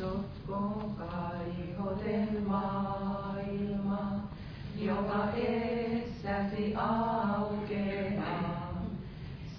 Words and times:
Sotko 0.00 0.90
kaihoten 0.98 2.42
maailma, 2.46 4.20
joka 4.78 5.28
essäsi 5.36 6.74
aukeaa. 6.74 8.82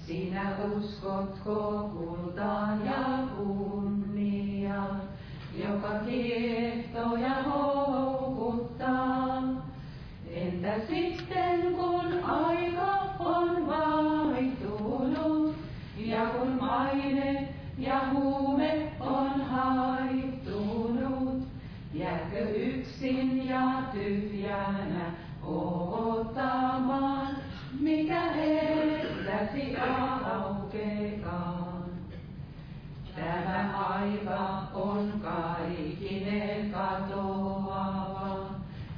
Sinä 0.08 0.56
uskotko 0.78 1.90
kultaan 1.94 2.86
ja 2.86 3.28
kunniaan, 3.38 5.02
joka 5.64 5.90
kiehtoja 6.06 7.44
houkuttaa. 7.44 9.44
Entä 10.32 10.74
sitten 10.90 11.76
kun 11.76 12.24
aika 12.24 12.61
yksin 23.02 23.48
ja 23.48 23.84
tyhjänä 23.94 25.12
odottamaan, 25.44 27.28
mikä 27.80 28.22
estäsi 28.36 29.76
aukekaan. 30.34 31.84
Tämä 33.16 33.88
aika 33.90 34.64
on 34.74 35.14
kaikinen 35.22 36.72
katoava, 36.72 38.46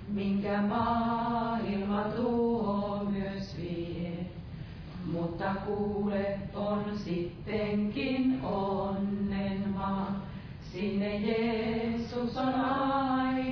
minkä 0.07 0.61
maailma 0.61 2.03
tuo 2.15 3.05
myös 3.09 3.57
vie. 3.57 4.25
Mutta 5.11 5.55
kuule 5.65 6.39
on 6.55 6.83
sittenkin 6.95 8.39
onnen 8.43 9.69
maa, 9.77 10.21
sinne 10.71 11.17
Jeesus 11.17 12.37
on 12.37 12.53
tie. 12.53 13.42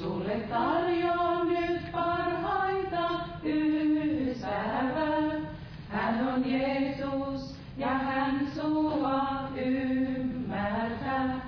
Sulle 0.00 0.36
tarjoan 0.48 1.48
nyt 1.48 1.92
parhaita 1.92 3.10
ystävää, 3.44 5.40
hän 5.88 6.28
on 6.28 6.50
Jeesus 6.50 7.56
ja 7.76 7.88
hän 7.88 8.48
sua 8.54 9.48
ymmärtää. 9.56 11.40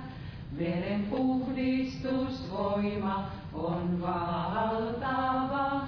Veren 0.59 1.03
puhdistusvoima 1.09 3.25
on 3.53 4.01
valtava, 4.01 5.81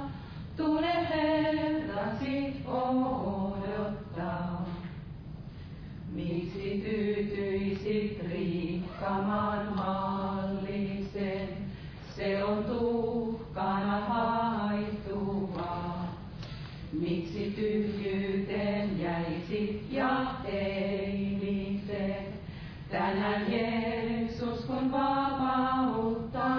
tule 0.58 1.08
Herrasi 1.10 2.62
odottaa. 2.66 4.66
Miksi 6.14 6.82
tyytyisit 6.86 8.24
rikkamaan 8.32 9.76
mallisen, 9.76 10.35
se 12.16 12.44
on 12.44 12.64
tuhkana 12.64 14.06
haittuvaa. 14.06 16.16
Miksi 16.94 17.54
tyhjyyteen 17.56 19.02
jäisit 19.02 19.88
ja 19.92 20.26
eiliset, 20.46 22.34
tänään 22.92 23.52
Jeesus 23.52 24.66
kun 24.66 24.92
vapauttaa. 24.92 26.55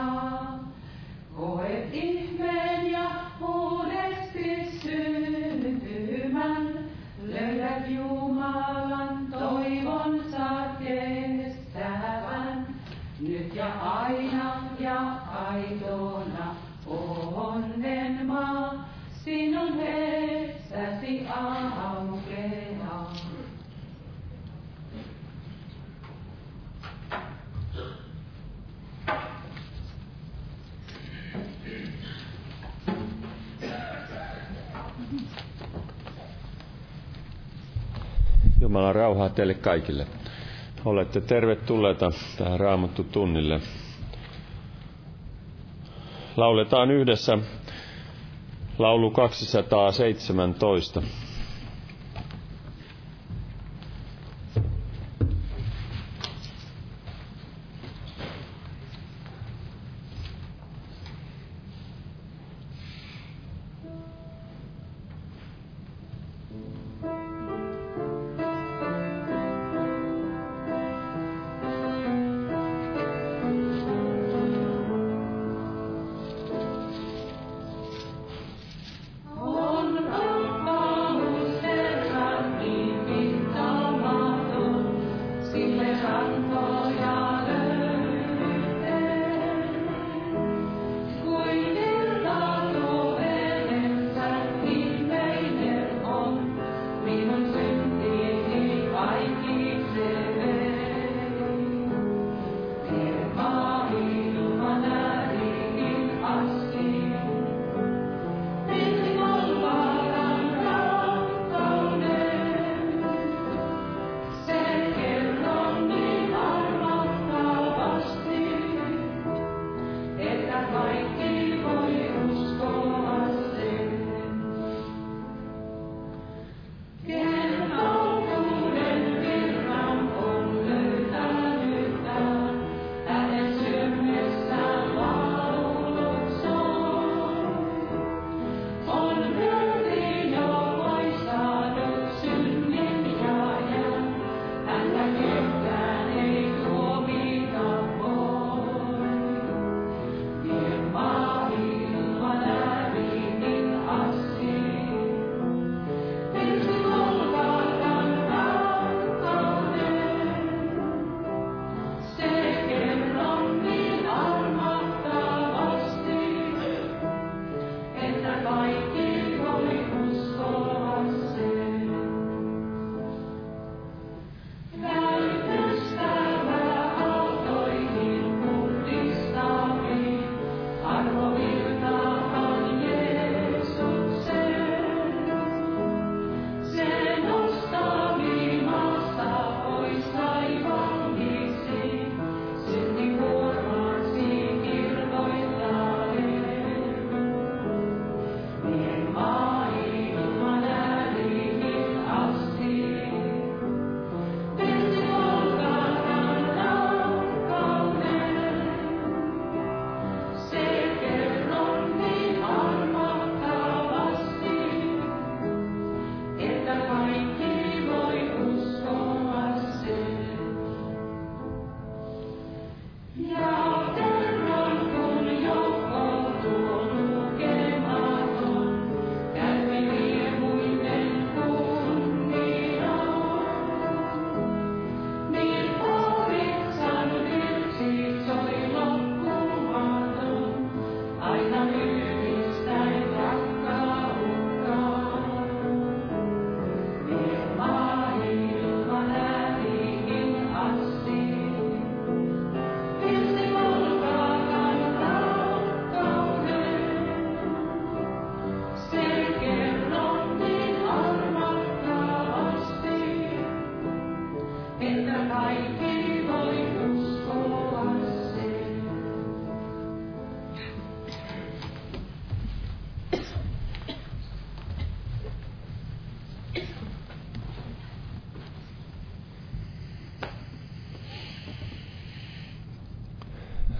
Jumalan 38.76 38.94
rauhaa 38.94 39.28
teille 39.28 39.54
kaikille. 39.54 40.06
Olette 40.84 41.20
tervetulleita 41.20 42.10
tähän 42.38 42.60
Raamattu 42.60 43.04
tunnille. 43.04 43.60
Lauletaan 46.36 46.90
yhdessä 46.90 47.38
laulu 48.78 49.10
217. 49.10 51.02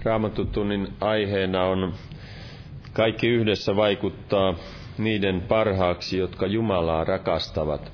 Raamattutunnin 0.07 0.87
aiheena 1.01 1.63
on 1.63 1.93
kaikki 2.93 3.27
yhdessä 3.27 3.75
vaikuttaa 3.75 4.53
niiden 4.97 5.41
parhaaksi, 5.41 6.17
jotka 6.17 6.47
Jumalaa 6.47 7.03
rakastavat. 7.03 7.91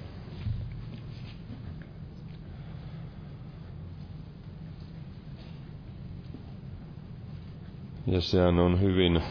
Ja 8.08 8.22
sehän 8.22 8.60
on 8.60 8.82
hyvin 8.82 9.22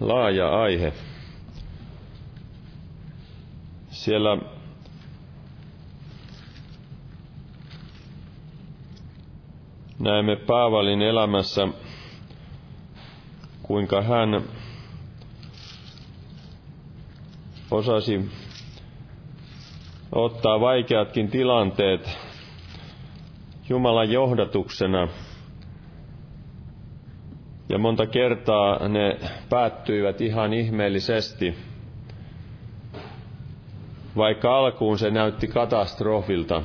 laaja 0.00 0.48
aihe. 0.62 0.92
Siellä 3.90 4.38
näemme 10.08 10.36
Paavalin 10.36 11.02
elämässä, 11.02 11.68
kuinka 13.62 14.02
hän 14.02 14.42
osasi 17.70 18.30
ottaa 20.12 20.60
vaikeatkin 20.60 21.30
tilanteet 21.30 22.18
Jumalan 23.68 24.10
johdatuksena. 24.12 25.08
Ja 27.68 27.78
monta 27.78 28.06
kertaa 28.06 28.88
ne 28.88 29.18
päättyivät 29.50 30.20
ihan 30.20 30.52
ihmeellisesti, 30.52 31.54
vaikka 34.16 34.58
alkuun 34.58 34.98
se 34.98 35.10
näytti 35.10 35.48
katastrofilta. 35.48 36.62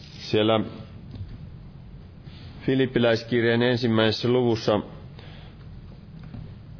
Siellä 0.00 0.60
Filippiläiskirjeen 2.66 3.62
ensimmäisessä 3.62 4.28
luvussa 4.28 4.80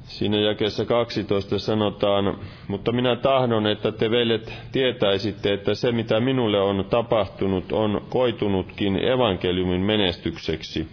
siinä 0.04 0.36
jakeessa 0.36 0.84
12 0.84 1.58
sanotaan, 1.58 2.38
mutta 2.68 2.92
minä 2.92 3.16
tahdon, 3.16 3.66
että 3.66 3.92
te 3.92 4.10
veljet 4.10 4.52
tietäisitte, 4.72 5.52
että 5.52 5.74
se 5.74 5.92
mitä 5.92 6.20
minulle 6.20 6.60
on 6.60 6.84
tapahtunut 6.90 7.72
on 7.72 8.00
koitunutkin 8.08 9.04
evankeliumin 9.04 9.80
menestykseksi. 9.80 10.88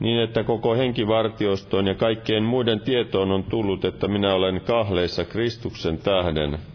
Niin, 0.00 0.20
että 0.20 0.44
koko 0.44 0.74
henkivartiostoon 0.74 1.86
ja 1.86 1.94
kaikkien 1.94 2.42
muiden 2.42 2.80
tietoon 2.80 3.30
on 3.30 3.44
tullut, 3.44 3.84
että 3.84 4.08
minä 4.08 4.34
olen 4.34 4.60
kahleissa 4.60 5.24
Kristuksen 5.24 5.98
tähden– 5.98 6.58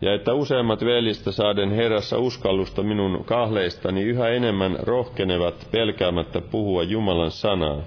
ja 0.00 0.14
että 0.14 0.34
useimmat 0.34 0.84
velistä 0.84 1.32
saaden 1.32 1.70
Herrassa 1.70 2.18
uskallusta 2.18 2.82
minun 2.82 3.24
kahleistani 3.24 4.02
yhä 4.02 4.28
enemmän 4.28 4.76
rohkenevat 4.82 5.68
pelkäämättä 5.70 6.40
puhua 6.40 6.82
Jumalan 6.82 7.30
sanaa. 7.30 7.80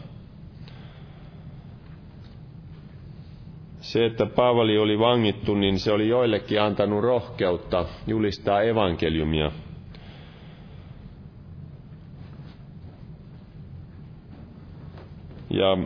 Se, 3.81 4.05
että 4.05 4.25
Paavali 4.25 4.77
oli 4.77 4.99
vangittu, 4.99 5.55
niin 5.55 5.79
se 5.79 5.91
oli 5.91 6.07
joillekin 6.07 6.61
antanut 6.61 7.03
rohkeutta 7.03 7.85
julistaa 8.07 8.61
evankeliumia. 8.61 9.51
Ja 15.49 15.77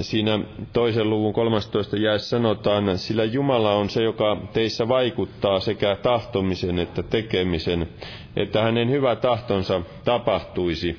siinä 0.00 0.38
toisen 0.72 1.10
luvun 1.10 1.32
13 1.32 1.96
jäessä 1.96 2.28
sanotaan, 2.28 2.98
sillä 2.98 3.24
Jumala 3.24 3.72
on 3.74 3.90
se, 3.90 4.02
joka 4.02 4.36
teissä 4.52 4.88
vaikuttaa 4.88 5.60
sekä 5.60 5.96
tahtomisen 6.02 6.78
että 6.78 7.02
tekemisen, 7.02 7.88
että 8.36 8.62
hänen 8.62 8.90
hyvä 8.90 9.16
tahtonsa 9.16 9.82
tapahtuisi. 10.04 10.98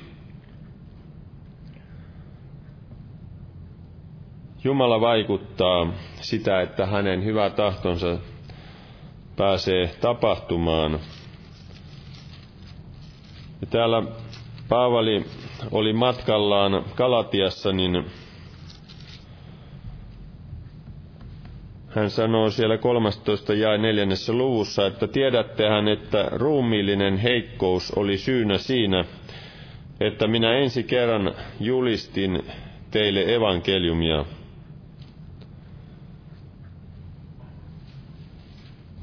Jumala 4.64 5.00
vaikuttaa 5.00 5.92
sitä, 6.20 6.60
että 6.60 6.86
hänen 6.86 7.24
hyvä 7.24 7.50
tahtonsa 7.50 8.16
pääsee 9.36 9.86
tapahtumaan. 10.00 10.92
Ja 13.60 13.66
täällä 13.70 14.02
Paavali 14.68 15.24
oli 15.72 15.92
matkallaan 15.92 16.84
Kalatiassa, 16.94 17.72
niin 17.72 18.04
Hän 21.94 22.10
sanoo 22.10 22.50
siellä 22.50 22.78
13 22.78 23.54
ja 23.54 23.78
neljännessä 23.78 24.32
luvussa, 24.32 24.86
että 24.86 25.06
tiedättehän, 25.06 25.88
että 25.88 26.28
ruumiillinen 26.32 27.16
heikkous 27.16 27.92
oli 27.96 28.18
syynä 28.18 28.58
siinä, 28.58 29.04
että 30.00 30.26
minä 30.26 30.52
ensi 30.58 30.82
kerran 30.82 31.34
julistin 31.60 32.42
teille 32.90 33.34
evankeliumia. 33.34 34.24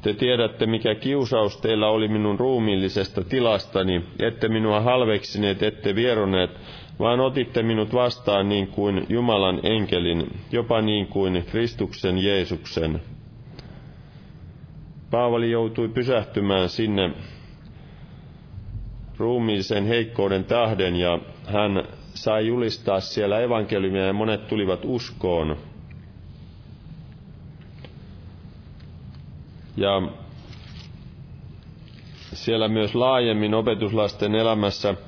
Te 0.02 0.14
tiedätte, 0.14 0.66
mikä 0.66 0.96
kiusaus 0.96 1.58
teillä 1.58 1.90
oli 1.90 2.08
minun 2.08 2.40
ruumiillisesta 2.40 3.24
tilastani, 3.24 4.04
ette 4.20 4.48
minua 4.48 4.82
halveksineet, 4.82 5.64
ette 5.64 5.96
vieroneet, 5.96 6.52
vaan 7.02 7.20
otitte 7.20 7.64
minut 7.64 7.94
vastaan 7.94 8.50
niin 8.50 8.68
kuin 8.68 9.06
Jumalan 9.10 9.60
enkelin, 9.64 10.40
jopa 10.52 10.82
niin 10.82 11.08
kuin 11.08 11.46
Kristuksen 11.52 12.18
Jeesuksen. 12.18 13.02
Paavali 15.12 15.52
joutui 15.52 15.88
pysähtymään 15.90 16.70
sinne 16.70 17.12
ruumiillisen 19.18 19.86
heikkouden 19.86 20.44
tähden 20.46 20.96
ja 20.96 21.20
hän 21.46 21.84
sai 22.14 22.48
julistaa 22.48 23.00
siellä 23.00 23.40
evankeliumia 23.40 24.06
ja 24.06 24.14
monet 24.14 24.48
tulivat 24.48 24.80
uskoon. 24.84 25.58
Ja 29.78 30.02
siellä 32.34 32.68
myös 32.68 32.96
laajemmin 32.96 33.54
opetuslasten 33.54 34.36
elämässä– 34.36 34.96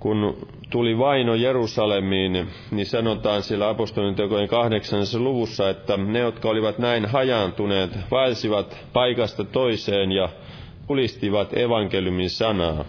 kun 0.00 0.36
tuli 0.70 0.98
vaino 0.98 1.34
Jerusalemiin, 1.34 2.48
niin 2.70 2.86
sanotaan 2.86 3.42
siellä 3.42 3.68
apostolin 3.68 4.14
tekojen 4.14 4.48
kahdeksannessa 4.48 5.18
luvussa, 5.18 5.70
että 5.70 5.96
ne, 5.96 6.18
jotka 6.18 6.48
olivat 6.48 6.78
näin 6.78 7.06
hajaantuneet, 7.06 7.90
vaelsivat 8.10 8.76
paikasta 8.92 9.44
toiseen 9.44 10.12
ja 10.12 10.28
kulistivat 10.86 11.56
evankeliumin 11.56 12.30
sanaa. 12.30 12.84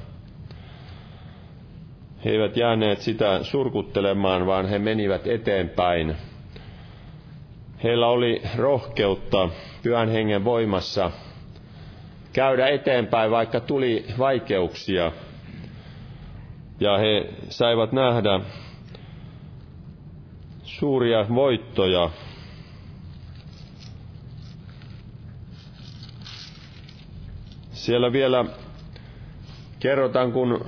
He 2.25 2.29
eivät 2.31 2.57
jääneet 2.57 2.99
sitä 3.01 3.39
surkuttelemaan, 3.43 4.45
vaan 4.45 4.65
he 4.65 4.79
menivät 4.79 5.27
eteenpäin. 5.27 6.15
Heillä 7.83 8.07
oli 8.07 8.41
rohkeutta 8.57 9.49
pyhän 9.83 10.09
hengen 10.09 10.43
voimassa 10.43 11.11
käydä 12.33 12.67
eteenpäin, 12.67 13.31
vaikka 13.31 13.59
tuli 13.59 14.05
vaikeuksia– 14.19 15.11
ja 16.81 16.97
he 16.97 17.29
saivat 17.49 17.91
nähdä 17.91 18.39
suuria 20.63 21.25
voittoja. 21.35 22.09
Siellä 27.71 28.11
vielä 28.11 28.45
kerrotaan, 29.79 30.31
kun 30.31 30.65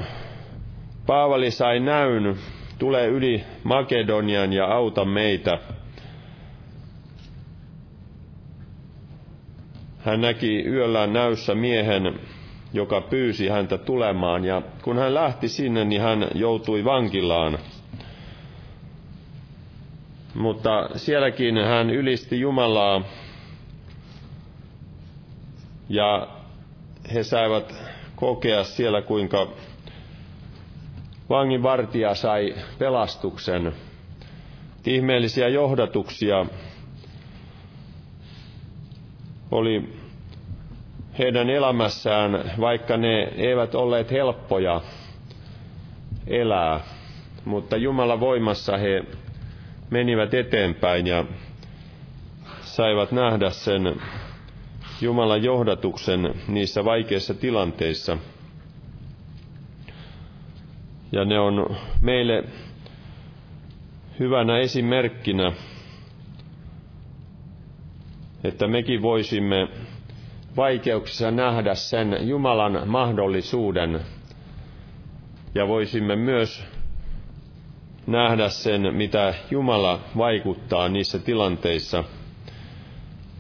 Paavali 1.05 1.51
sai 1.51 1.79
näyn, 1.79 2.36
tule 2.79 3.08
yli 3.08 3.43
Makedonian 3.63 4.53
ja 4.53 4.65
auta 4.65 5.05
meitä. 5.05 5.60
Hän 10.00 10.22
näki 10.22 10.65
yöllään 10.65 11.13
näyssä 11.13 11.55
miehen, 11.55 12.20
joka 12.74 13.01
pyysi 13.01 13.48
häntä 13.48 13.77
tulemaan. 13.77 14.46
Ja 14.46 14.62
kun 14.82 14.98
hän 14.98 15.13
lähti 15.13 15.48
sinne, 15.48 15.86
niin 15.86 16.01
hän 16.01 16.27
joutui 16.36 16.86
vankilaan. 16.86 17.58
Mutta 20.36 20.89
sielläkin 20.96 21.58
hän 21.58 21.89
ylisti 21.89 22.39
Jumalaa 22.39 23.01
ja 25.89 26.27
he 27.13 27.24
saivat 27.24 27.75
kokea 28.15 28.63
siellä, 28.63 29.01
kuinka 29.01 29.48
vanginvartija 31.30 32.15
sai 32.15 32.56
pelastuksen. 32.80 33.74
Ihmeellisiä 34.86 35.48
johdatuksia 35.48 36.46
oli 39.51 40.02
heidän 41.20 41.50
elämässään, 41.50 42.51
vaikka 42.60 42.98
ne 42.98 43.24
eivät 43.38 43.75
olleet 43.75 44.12
helppoja 44.12 44.82
elää, 46.27 46.79
mutta 47.46 47.77
Jumalan 47.77 48.20
voimassa 48.20 48.77
he 48.77 49.03
menivät 49.89 50.34
eteenpäin 50.34 51.08
ja 51.08 51.25
saivat 52.62 53.12
nähdä 53.12 53.50
sen 53.50 54.01
Jumalan 55.01 55.43
johdatuksen 55.43 56.34
niissä 56.48 56.86
vaikeissa 56.86 57.34
tilanteissa. 57.34 58.17
Ja 61.12 61.25
ne 61.25 61.39
on 61.39 61.75
meille 62.01 62.43
hyvänä 64.20 64.58
esimerkkinä, 64.60 65.51
että 68.43 68.67
mekin 68.67 69.01
voisimme 69.01 69.67
vaikeuksissa 70.57 71.31
nähdä 71.31 71.75
sen 71.75 72.27
Jumalan 72.27 72.81
mahdollisuuden 72.88 74.00
ja 75.55 75.67
voisimme 75.67 76.15
myös 76.15 76.63
nähdä 78.07 78.50
sen, 78.50 78.95
mitä 78.95 79.33
Jumala 79.51 80.00
vaikuttaa 80.17 80.89
niissä 80.89 81.19
tilanteissa, 81.19 82.03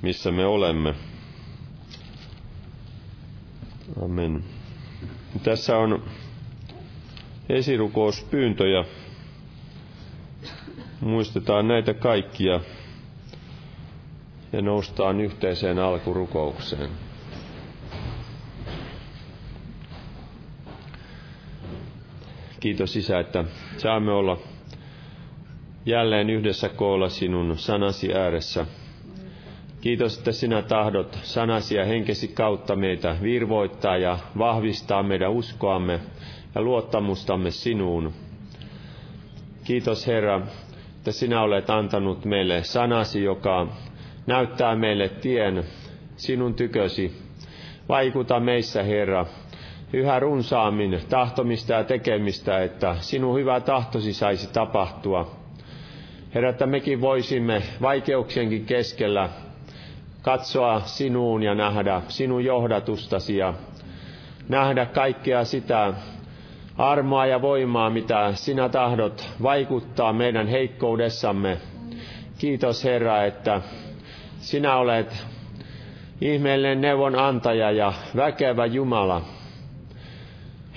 missä 0.01 0.31
me 0.31 0.45
olemme. 0.45 0.95
Amen. 4.03 4.43
Tässä 5.43 5.77
on 5.77 6.03
esirukouspyyntöjä. 7.49 8.85
Muistetaan 11.01 11.67
näitä 11.67 11.93
kaikkia 11.93 12.59
ja 14.53 14.61
noustaan 14.61 15.21
yhteiseen 15.21 15.79
alkurukoukseen. 15.79 16.89
Kiitos 22.59 22.95
Isä, 22.95 23.19
että 23.19 23.43
saamme 23.77 24.11
olla 24.11 24.37
jälleen 25.85 26.29
yhdessä 26.29 26.69
koolla 26.69 27.09
sinun 27.09 27.57
sanasi 27.57 28.13
ääressä. 28.13 28.65
Kiitos, 29.81 30.17
että 30.17 30.31
sinä 30.31 30.61
tahdot 30.61 31.19
sanasi 31.23 31.75
ja 31.75 31.85
henkesi 31.85 32.27
kautta 32.27 32.75
meitä 32.75 33.15
virvoittaa 33.21 33.97
ja 33.97 34.17
vahvistaa 34.37 35.03
meidän 35.03 35.31
uskoamme 35.31 35.99
ja 36.55 36.61
luottamustamme 36.61 37.51
sinuun. 37.51 38.13
Kiitos 39.63 40.07
Herra, 40.07 40.41
että 40.97 41.11
sinä 41.11 41.41
olet 41.41 41.69
antanut 41.69 42.25
meille 42.25 42.63
sanasi, 42.63 43.23
joka 43.23 43.67
näyttää 44.27 44.75
meille 44.75 45.09
tien 45.09 45.63
sinun 46.15 46.53
tykösi. 46.53 47.21
Vaikuta 47.89 48.39
meissä, 48.39 48.83
Herra, 48.83 49.25
yhä 49.93 50.19
runsaammin 50.19 50.99
tahtomista 51.09 51.73
ja 51.73 51.83
tekemistä, 51.83 52.63
että 52.63 52.95
sinun 52.99 53.35
hyvä 53.39 53.59
tahtosi 53.59 54.13
saisi 54.13 54.53
tapahtua. 54.53 55.35
Herra, 56.35 56.49
että 56.49 56.65
mekin 56.65 57.01
voisimme 57.01 57.61
vaikeuksienkin 57.81 58.65
keskellä 58.65 59.29
katsoa 60.21 60.79
sinuun 60.85 61.43
ja 61.43 61.55
nähdä 61.55 62.01
sinun 62.07 62.45
johdatustasi 62.45 63.37
ja 63.37 63.53
nähdä 64.49 64.85
kaikkea 64.85 65.45
sitä 65.45 65.93
armoa 66.77 67.25
ja 67.25 67.41
voimaa, 67.41 67.89
mitä 67.89 68.31
sinä 68.33 68.69
tahdot 68.69 69.29
vaikuttaa 69.43 70.13
meidän 70.13 70.47
heikkoudessamme. 70.47 71.57
Kiitos 72.37 72.83
Herra, 72.83 73.23
että 73.23 73.61
sinä 74.43 74.75
olet 74.75 75.25
ihmeellinen 76.21 76.81
neuvon 76.81 77.19
antaja 77.19 77.71
ja 77.71 77.93
väkevä 78.15 78.65
Jumala. 78.65 79.21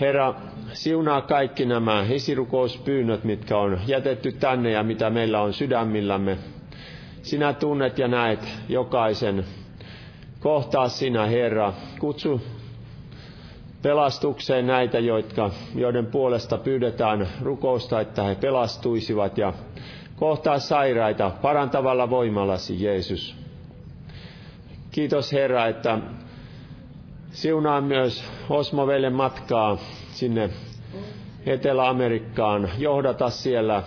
Herra, 0.00 0.34
siunaa 0.72 1.20
kaikki 1.20 1.66
nämä 1.66 2.06
esirukouspyynnöt, 2.10 3.24
mitkä 3.24 3.58
on 3.58 3.80
jätetty 3.86 4.32
tänne 4.32 4.70
ja 4.70 4.82
mitä 4.82 5.10
meillä 5.10 5.40
on 5.40 5.52
sydämillämme. 5.52 6.38
Sinä 7.22 7.52
tunnet 7.52 7.98
ja 7.98 8.08
näet 8.08 8.40
jokaisen. 8.68 9.44
Kohtaa 10.40 10.88
sinä, 10.88 11.26
Herra. 11.26 11.72
Kutsu 12.00 12.40
pelastukseen 13.82 14.66
näitä, 14.66 14.98
jotka, 14.98 15.50
joiden 15.74 16.06
puolesta 16.06 16.58
pyydetään 16.58 17.28
rukousta, 17.42 18.00
että 18.00 18.22
he 18.22 18.34
pelastuisivat 18.34 19.38
ja 19.38 19.52
kohtaa 20.16 20.58
sairaita 20.58 21.30
parantavalla 21.42 22.10
voimallasi, 22.10 22.84
Jeesus. 22.84 23.45
Kiitos 24.96 25.32
Herra, 25.32 25.66
että 25.66 25.98
siunaa 27.30 27.80
myös 27.80 28.24
Osmovelle 28.50 29.10
matkaa 29.10 29.76
sinne 30.10 30.50
Etelä-Amerikkaan, 31.46 32.70
johdata 32.78 33.30
siellä. 33.30 33.82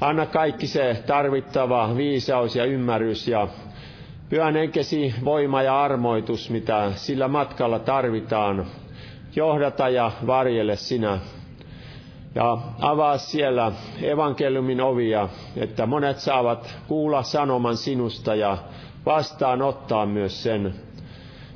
Anna 0.00 0.26
kaikki 0.26 0.66
se 0.66 1.02
tarvittava 1.06 1.96
viisaus 1.96 2.56
ja 2.56 2.64
ymmärrys 2.64 3.28
ja 3.28 3.48
pyhän 4.28 4.56
enkesi 4.56 5.14
voima 5.24 5.62
ja 5.62 5.82
armoitus, 5.82 6.50
mitä 6.50 6.92
sillä 6.94 7.28
matkalla 7.28 7.78
tarvitaan. 7.78 8.66
Johdata 9.36 9.88
ja 9.88 10.12
varjele 10.26 10.76
sinä. 10.76 11.18
Ja 12.34 12.58
avaa 12.80 13.18
siellä 13.18 13.72
evankeliumin 14.02 14.80
ovia, 14.80 15.28
että 15.56 15.86
monet 15.86 16.18
saavat 16.18 16.78
kuulla 16.88 17.22
sanoman 17.22 17.76
sinusta 17.76 18.34
ja 18.34 18.58
vastaanottaa 19.06 20.06
myös 20.06 20.42
sen. 20.42 20.74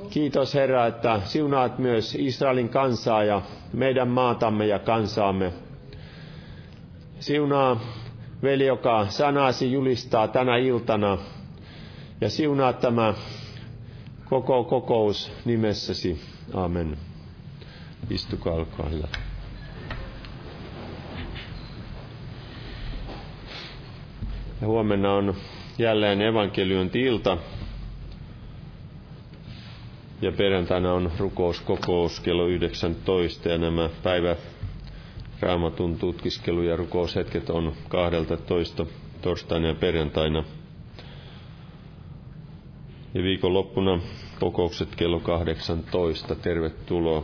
Kiitos 0.09 0.53
Herra, 0.53 0.87
että 0.87 1.21
siunaat 1.23 1.79
myös 1.79 2.15
Israelin 2.15 2.69
kansaa 2.69 3.23
ja 3.23 3.41
meidän 3.73 4.07
maatamme 4.07 4.67
ja 4.67 4.79
kansaamme. 4.79 5.53
Siunaa 7.19 7.79
veli, 8.43 8.65
joka 8.65 9.05
sanasi 9.09 9.71
julistaa 9.71 10.27
tänä 10.27 10.57
iltana 10.57 11.17
ja 12.21 12.29
siunaa 12.29 12.73
tämä 12.73 13.13
koko 14.29 14.63
kokous 14.63 15.31
nimessäsi. 15.45 16.21
Amen. 16.53 16.97
Istukaa, 18.09 18.53
olkaa 18.53 18.89
hyvä. 18.89 19.07
Ja 24.61 24.67
huomenna 24.67 25.13
on 25.13 25.35
jälleen 25.77 26.21
evankeliointi-ilta. 26.21 27.37
Ja 30.21 30.31
perjantaina 30.31 30.93
on 30.93 31.11
rukouskokous 31.17 32.19
kello 32.19 32.45
19 32.47 33.49
ja 33.49 33.57
nämä 33.57 33.89
päivä 34.03 34.35
raamatun 35.39 35.97
tutkiskelu 35.97 36.61
ja 36.61 36.75
rukoushetket 36.75 37.49
on 37.49 37.73
12 37.89 38.85
torstaina 39.21 39.67
ja 39.67 39.75
perjantaina. 39.75 40.43
Ja 43.13 43.23
viikonloppuna 43.23 43.99
kokoukset 44.39 44.95
kello 44.95 45.19
18. 45.19 46.35
Tervetuloa. 46.35 47.23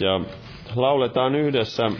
Ja 0.00 0.20
lauletaan 0.76 1.34
yhdessä 1.34 1.90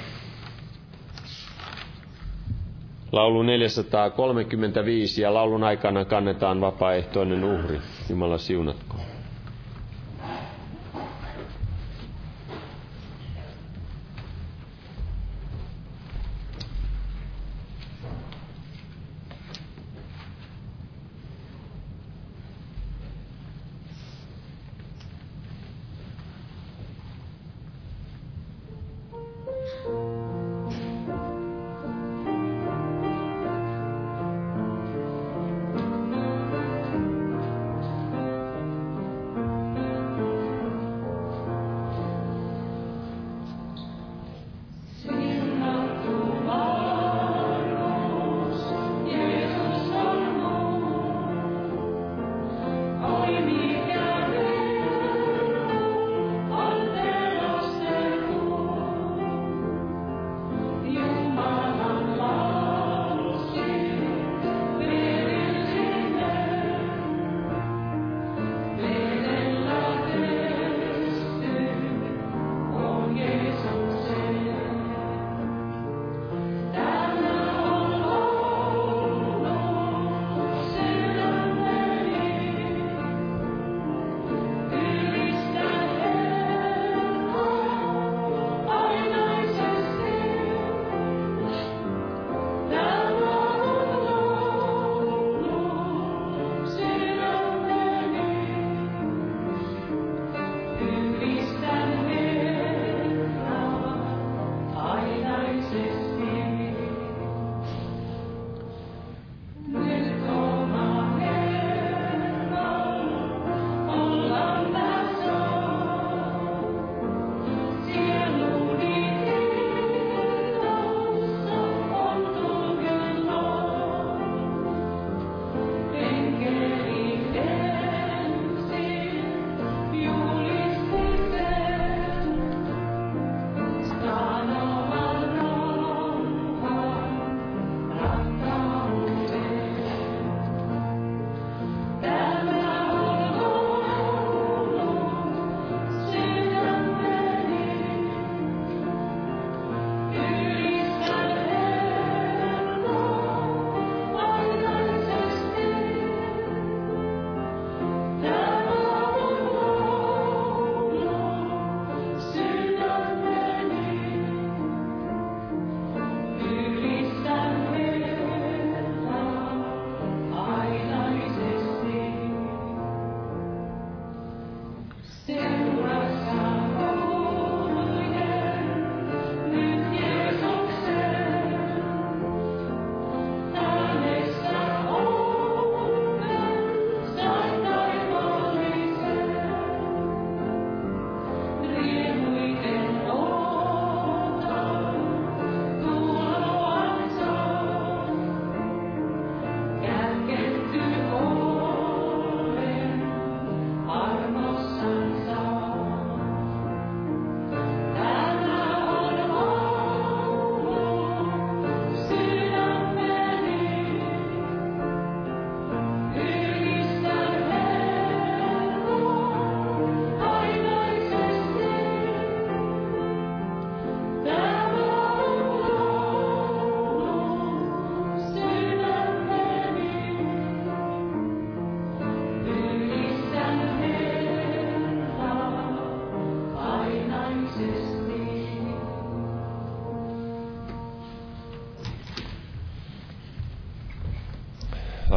Laulu 3.12 3.42
435 3.42 5.23
ja 5.23 5.35
laulun 5.35 5.64
aikana 5.64 6.04
kannetaan 6.04 6.61
vapaaehtoinen 6.61 7.45
uhri. 7.45 7.81
Jumala 8.09 8.38
siunatko. 8.38 8.97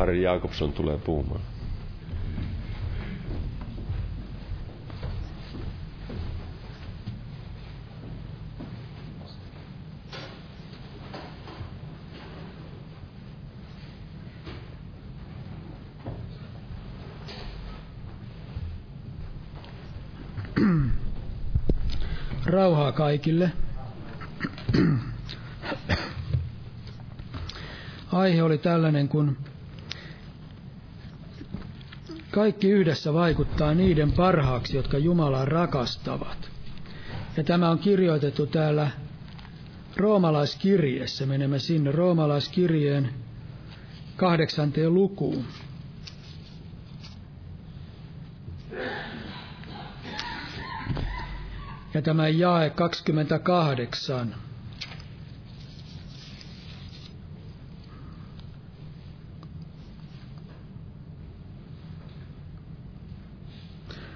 Ari 0.06 0.22
Jakobson 0.22 0.74
tulee 0.74 0.98
puhumaan. 0.98 1.42
Rauhaa 22.46 22.92
kaikille. 22.92 23.52
Aihe 28.12 28.44
oli 28.44 28.58
tällainen, 28.58 29.08
kun 29.10 29.38
kaikki 32.36 32.70
yhdessä 32.70 33.14
vaikuttaa 33.14 33.74
niiden 33.74 34.12
parhaaksi, 34.12 34.78
jotka 34.78 34.98
Jumalaa 34.98 35.46
rakastavat. 35.46 36.52
Ja 37.38 37.44
tämä 37.44 37.70
on 37.70 37.80
kirjoitettu 37.80 38.46
täällä 38.46 38.92
roomalaiskirjeessä. 39.98 41.26
Menemme 41.26 41.60
sinne 41.60 41.92
roomalaiskirjeen 41.92 43.10
kahdeksanteen 44.16 44.94
lukuun. 44.94 45.46
Ja 51.94 52.02
tämä 52.02 52.28
jae 52.28 52.70
28. 52.70 54.36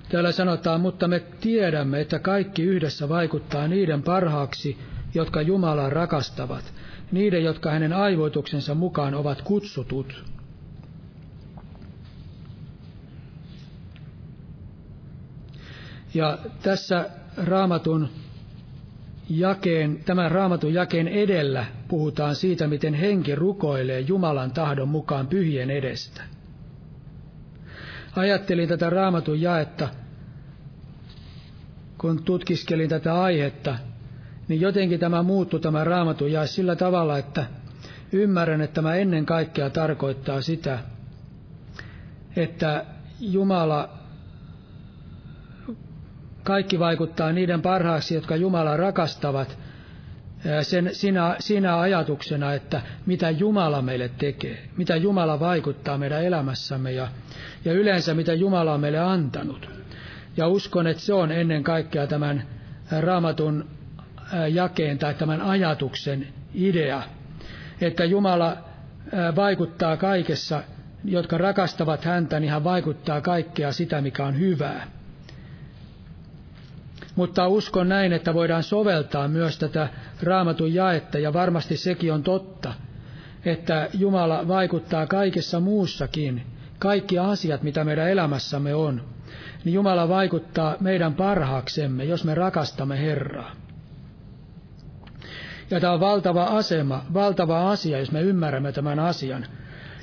Täällä 0.10 0.32
sanotaan, 0.32 0.82
mutta 0.82 1.08
me 1.08 1.20
tiedämme, 1.42 2.02
että 2.02 2.20
kaikki 2.20 2.64
yhdessä 2.64 3.10
vaikuttaa 3.10 3.68
niiden 3.68 4.04
parhaaksi, 4.04 4.78
jotka 5.14 5.42
Jumalaa 5.42 5.90
rakastavat, 5.90 6.74
niiden, 7.12 7.44
jotka 7.44 7.72
hänen 7.72 7.94
aivoituksensa 7.94 8.76
mukaan 8.76 9.14
ovat 9.16 9.42
kutsutut. 9.42 10.24
Ja 16.14 16.38
tässä 16.62 17.10
raamatun 17.38 18.10
jakeen, 19.30 20.00
tämän 20.06 20.32
raamatun 20.32 20.74
jakeen 20.74 21.08
edellä 21.08 21.66
puhutaan 21.88 22.36
siitä, 22.36 22.68
miten 22.68 22.94
henki 22.94 23.36
rukoilee 23.36 24.00
Jumalan 24.00 24.52
tahdon 24.52 24.88
mukaan 24.88 25.28
pyhien 25.28 25.72
edestä. 25.72 26.22
Ajattelin 28.16 28.70
tätä 28.70 28.90
raamatun 28.90 29.42
jaetta, 29.42 29.90
kun 31.98 32.24
tutkiskelin 32.24 32.90
tätä 32.90 33.22
aihetta, 33.22 33.76
niin 34.48 34.62
jotenkin 34.62 35.00
tämä 35.00 35.24
muuttui 35.24 35.60
tämä 35.60 35.84
raamatun 35.84 36.32
jae 36.32 36.48
sillä 36.48 36.76
tavalla, 36.76 37.18
että 37.18 37.46
ymmärrän, 38.12 38.62
että 38.62 38.74
tämä 38.76 38.96
ennen 38.96 39.26
kaikkea 39.26 39.70
tarkoittaa 39.70 40.42
sitä, 40.42 40.80
että 42.36 42.86
Jumala 43.20 43.90
kaikki 46.44 46.80
vaikuttaa 46.80 47.32
niiden 47.32 47.62
parhaaksi, 47.62 48.16
jotka 48.16 48.36
Jumala 48.36 48.78
rakastavat, 48.78 49.58
sen, 50.62 50.90
siinä, 50.92 51.36
siinä 51.40 51.80
ajatuksena, 51.80 52.54
että 52.54 52.82
mitä 53.06 53.30
Jumala 53.30 53.82
meille 53.82 54.10
tekee, 54.18 54.64
mitä 54.78 54.96
Jumala 54.96 55.40
vaikuttaa 55.40 55.98
meidän 55.98 56.24
elämässämme 56.24 56.92
ja, 56.92 57.08
ja 57.66 57.74
yleensä 57.74 58.14
mitä 58.14 58.34
Jumala 58.34 58.74
on 58.74 58.80
meille 58.80 59.00
antanut. 59.00 59.70
Ja 60.38 60.48
uskon, 60.48 60.88
että 60.88 61.04
se 61.04 61.14
on 61.14 61.32
ennen 61.32 61.64
kaikkea 61.64 62.08
tämän 62.08 62.44
raamatun 63.00 63.66
jakeen 64.50 64.98
tai 64.98 65.14
tämän 65.14 65.42
ajatuksen 65.42 66.28
idea, 66.54 67.02
että 67.82 68.06
Jumala 68.06 68.58
vaikuttaa 69.36 69.98
kaikessa, 69.98 70.64
jotka 71.06 71.38
rakastavat 71.38 72.06
häntä, 72.06 72.40
niin 72.40 72.52
hän 72.52 72.64
vaikuttaa 72.64 73.22
kaikkea 73.22 73.72
sitä, 73.72 74.02
mikä 74.02 74.26
on 74.26 74.40
hyvää 74.40 74.99
mutta 77.20 77.48
uskon 77.48 77.90
näin, 77.90 78.14
että 78.14 78.34
voidaan 78.34 78.64
soveltaa 78.64 79.28
myös 79.28 79.58
tätä 79.58 79.90
raamatun 80.24 80.74
jaetta, 80.74 81.20
ja 81.20 81.34
varmasti 81.34 81.78
sekin 81.78 82.14
on 82.14 82.24
totta, 82.24 82.74
että 83.46 83.90
Jumala 83.94 84.48
vaikuttaa 84.48 85.08
kaikessa 85.08 85.60
muussakin, 85.60 86.42
kaikki 86.80 87.20
asiat, 87.20 87.64
mitä 87.64 87.84
meidän 87.84 88.10
elämässämme 88.10 88.76
on, 88.76 89.02
niin 89.64 89.74
Jumala 89.74 90.10
vaikuttaa 90.10 90.76
meidän 90.80 91.14
parhaaksemme, 91.14 92.04
jos 92.04 92.24
me 92.24 92.36
rakastamme 92.36 93.02
Herraa. 93.02 93.52
Ja 95.72 95.80
tämä 95.80 95.94
on 95.94 96.00
valtava 96.00 96.44
asema, 96.44 97.06
valtava 97.14 97.72
asia, 97.72 98.00
jos 98.00 98.12
me 98.12 98.22
ymmärrämme 98.22 98.72
tämän 98.72 99.00
asian, 99.00 99.46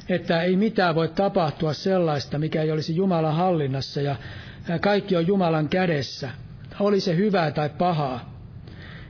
että 0.08 0.42
ei 0.42 0.56
mitään 0.56 0.94
voi 0.94 1.08
tapahtua 1.08 1.72
sellaista, 1.72 2.38
mikä 2.38 2.62
ei 2.62 2.70
olisi 2.72 2.96
Jumalan 2.96 3.34
hallinnassa 3.34 4.00
ja 4.00 4.16
kaikki 4.80 5.16
on 5.16 5.26
Jumalan 5.26 5.68
kädessä, 5.68 6.30
oli 6.80 7.00
se 7.00 7.16
hyvää 7.16 7.50
tai 7.50 7.68
pahaa. 7.68 8.36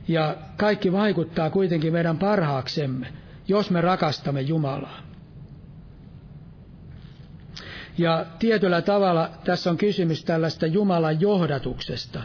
Ja 0.09 0.37
kaikki 0.57 0.93
vaikuttaa 0.93 1.51
kuitenkin 1.51 1.93
meidän 1.93 2.19
parhaaksemme, 2.19 3.07
jos 3.49 3.71
me 3.71 3.81
rakastamme 3.81 4.41
Jumalaa. 4.41 4.99
Ja 7.99 8.27
tietyllä 8.39 8.83
tavalla 8.83 9.31
tässä 9.45 9.71
on 9.71 9.77
kysymys 9.77 10.25
tällaista 10.25 10.67
Jumalan 10.67 11.21
johdatuksesta. 11.21 12.23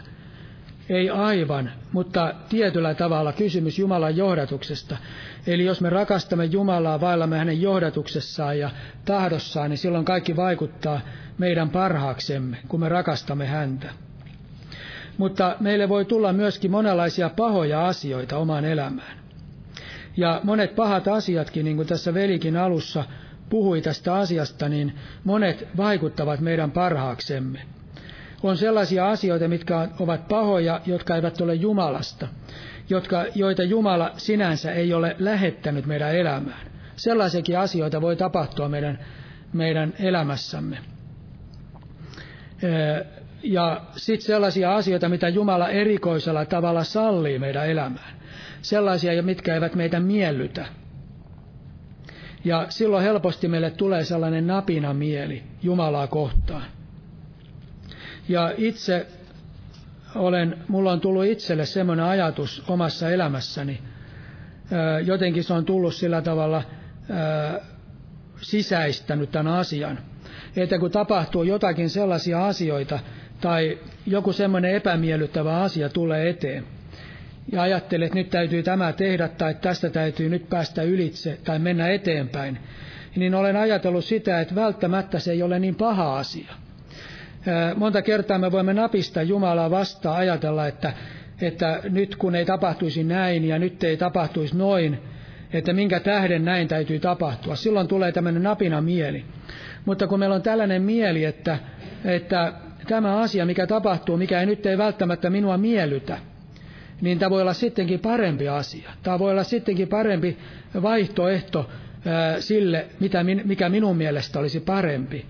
Ei 0.88 1.10
aivan, 1.10 1.70
mutta 1.92 2.34
tietyllä 2.48 2.94
tavalla 2.94 3.32
kysymys 3.32 3.78
Jumalan 3.78 4.16
johdatuksesta. 4.16 4.96
Eli 5.46 5.64
jos 5.64 5.80
me 5.80 5.90
rakastamme 5.90 6.44
Jumalaa 6.44 7.00
vaillamme 7.00 7.38
hänen 7.38 7.62
johdatuksessaan 7.62 8.58
ja 8.58 8.70
tahdossaan, 9.04 9.70
niin 9.70 9.78
silloin 9.78 10.04
kaikki 10.04 10.36
vaikuttaa 10.36 11.00
meidän 11.38 11.70
parhaaksemme, 11.70 12.56
kun 12.68 12.80
me 12.80 12.88
rakastamme 12.88 13.46
häntä 13.46 13.90
mutta 15.18 15.56
meille 15.60 15.88
voi 15.88 16.04
tulla 16.04 16.32
myöskin 16.32 16.70
monenlaisia 16.70 17.30
pahoja 17.36 17.86
asioita 17.86 18.36
omaan 18.38 18.64
elämään. 18.64 19.18
Ja 20.16 20.40
monet 20.44 20.74
pahat 20.76 21.08
asiatkin, 21.08 21.64
niin 21.64 21.76
kuin 21.76 21.88
tässä 21.88 22.14
velikin 22.14 22.56
alussa 22.56 23.04
puhui 23.50 23.80
tästä 23.80 24.14
asiasta, 24.14 24.68
niin 24.68 24.94
monet 25.24 25.68
vaikuttavat 25.76 26.40
meidän 26.40 26.70
parhaaksemme. 26.70 27.60
On 28.42 28.56
sellaisia 28.56 29.10
asioita, 29.10 29.48
mitkä 29.48 29.88
ovat 30.00 30.28
pahoja, 30.28 30.80
jotka 30.86 31.16
eivät 31.16 31.40
ole 31.40 31.54
Jumalasta, 31.54 32.28
jotka, 32.88 33.24
joita 33.34 33.62
Jumala 33.62 34.10
sinänsä 34.16 34.72
ei 34.72 34.94
ole 34.94 35.16
lähettänyt 35.18 35.86
meidän 35.86 36.14
elämään. 36.14 36.66
Sellaisiakin 36.96 37.58
asioita 37.58 38.00
voi 38.00 38.16
tapahtua 38.16 38.68
meidän, 38.68 38.98
meidän 39.52 39.92
elämässämme 39.98 40.78
ja 43.42 43.80
sitten 43.96 44.26
sellaisia 44.26 44.74
asioita, 44.76 45.08
mitä 45.08 45.28
Jumala 45.28 45.68
erikoisella 45.68 46.44
tavalla 46.44 46.84
sallii 46.84 47.38
meidän 47.38 47.66
elämään. 47.66 48.12
Sellaisia, 48.62 49.22
mitkä 49.22 49.54
eivät 49.54 49.74
meitä 49.74 50.00
miellytä. 50.00 50.66
Ja 52.44 52.66
silloin 52.68 53.04
helposti 53.04 53.48
meille 53.48 53.70
tulee 53.70 54.04
sellainen 54.04 54.46
napina 54.46 54.94
mieli 54.94 55.42
Jumalaa 55.62 56.06
kohtaan. 56.06 56.64
Ja 58.28 58.52
itse 58.56 59.06
olen, 60.14 60.56
mulla 60.68 60.92
on 60.92 61.00
tullut 61.00 61.24
itselle 61.24 61.66
semmoinen 61.66 62.04
ajatus 62.04 62.62
omassa 62.68 63.10
elämässäni, 63.10 63.80
jotenkin 65.04 65.44
se 65.44 65.52
on 65.54 65.64
tullut 65.64 65.94
sillä 65.94 66.22
tavalla 66.22 66.62
sisäistänyt 68.40 69.30
tämän 69.30 69.52
asian, 69.52 69.98
että 70.56 70.78
kun 70.78 70.90
tapahtuu 70.90 71.42
jotakin 71.42 71.90
sellaisia 71.90 72.46
asioita, 72.46 72.98
tai 73.42 73.78
joku 74.06 74.32
semmoinen 74.32 74.74
epämiellyttävä 74.74 75.60
asia 75.62 75.88
tulee 75.88 76.28
eteen, 76.28 76.64
ja 77.52 77.62
ajattelee, 77.62 78.06
että 78.06 78.18
nyt 78.18 78.30
täytyy 78.30 78.62
tämä 78.62 78.92
tehdä 78.92 79.28
tai 79.28 79.54
tästä 79.54 79.90
täytyy 79.90 80.28
nyt 80.28 80.48
päästä 80.48 80.82
ylitse 80.82 81.38
tai 81.44 81.58
mennä 81.58 81.88
eteenpäin, 81.88 82.58
niin 83.16 83.34
olen 83.34 83.56
ajatellut 83.56 84.04
sitä, 84.04 84.40
että 84.40 84.54
välttämättä 84.54 85.18
se 85.18 85.32
ei 85.32 85.42
ole 85.42 85.58
niin 85.58 85.74
paha 85.74 86.18
asia. 86.18 86.52
Monta 87.76 88.02
kertaa 88.02 88.38
me 88.38 88.52
voimme 88.52 88.74
napista 88.74 89.22
Jumalaa 89.22 89.70
vastaan 89.70 90.16
ajatella, 90.16 90.66
että, 90.66 90.92
että 91.40 91.80
nyt 91.90 92.16
kun 92.16 92.34
ei 92.34 92.44
tapahtuisi 92.44 93.04
näin 93.04 93.44
ja 93.44 93.58
nyt 93.58 93.84
ei 93.84 93.96
tapahtuisi 93.96 94.56
noin, 94.56 94.98
että 95.52 95.72
minkä 95.72 96.00
tähden 96.00 96.44
näin 96.44 96.68
täytyy 96.68 96.98
tapahtua. 96.98 97.56
Silloin 97.56 97.88
tulee 97.88 98.12
tämmöinen 98.12 98.42
napina 98.42 98.80
mieli. 98.80 99.24
Mutta 99.84 100.06
kun 100.06 100.18
meillä 100.18 100.34
on 100.34 100.42
tällainen 100.42 100.82
mieli, 100.82 101.24
että, 101.24 101.58
että 102.04 102.52
tämä 102.88 103.16
asia, 103.20 103.46
mikä 103.46 103.66
tapahtuu, 103.66 104.16
mikä 104.16 104.40
ei 104.40 104.46
nyt 104.46 104.66
ei 104.66 104.78
välttämättä 104.78 105.30
minua 105.30 105.58
miellytä, 105.58 106.18
niin 107.00 107.18
tämä 107.18 107.30
voi 107.30 107.42
olla 107.42 107.52
sittenkin 107.52 108.00
parempi 108.00 108.48
asia. 108.48 108.90
Tämä 109.02 109.18
voi 109.18 109.30
olla 109.30 109.44
sittenkin 109.44 109.88
parempi 109.88 110.38
vaihtoehto 110.82 111.70
sille, 112.38 112.86
mikä 113.44 113.68
minun 113.68 113.96
mielestä 113.96 114.38
olisi 114.38 114.60
parempi. 114.60 115.26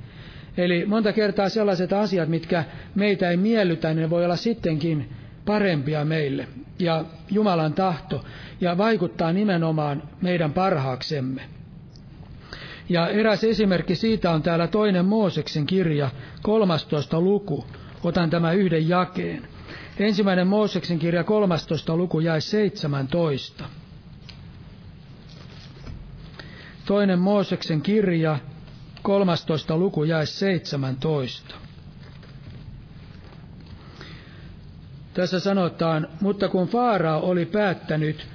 Eli 0.56 0.84
monta 0.86 1.12
kertaa 1.12 1.48
sellaiset 1.48 1.92
asiat, 1.92 2.28
mitkä 2.28 2.64
meitä 2.94 3.30
ei 3.30 3.36
miellytä, 3.36 3.94
ne 3.94 4.10
voi 4.10 4.24
olla 4.24 4.36
sittenkin 4.36 5.08
parempia 5.44 6.04
meille 6.04 6.46
ja 6.78 7.04
Jumalan 7.30 7.72
tahto 7.72 8.24
ja 8.60 8.78
vaikuttaa 8.78 9.32
nimenomaan 9.32 10.02
meidän 10.22 10.52
parhaaksemme. 10.52 11.42
Ja 12.88 13.08
eräs 13.08 13.44
esimerkki 13.44 13.94
siitä 13.94 14.30
on 14.30 14.42
täällä 14.42 14.66
toinen 14.66 15.04
Mooseksen 15.06 15.66
kirja, 15.66 16.10
13. 16.42 17.20
luku. 17.20 17.64
Otan 18.04 18.30
tämä 18.30 18.52
yhden 18.52 18.88
jakeen. 18.88 19.48
Ensimmäinen 19.98 20.46
Mooseksen 20.46 20.98
kirja, 20.98 21.24
13. 21.24 21.96
luku, 21.96 22.20
jäi 22.20 22.40
17. 22.40 23.64
Toinen 26.86 27.18
Mooseksen 27.18 27.82
kirja, 27.82 28.38
13. 29.02 29.76
luku, 29.76 30.04
jäi 30.04 30.26
17. 30.26 31.54
Tässä 35.14 35.40
sanotaan, 35.40 36.08
mutta 36.20 36.48
kun 36.48 36.68
Faarao 36.68 37.20
oli 37.30 37.46
päättänyt, 37.46 38.26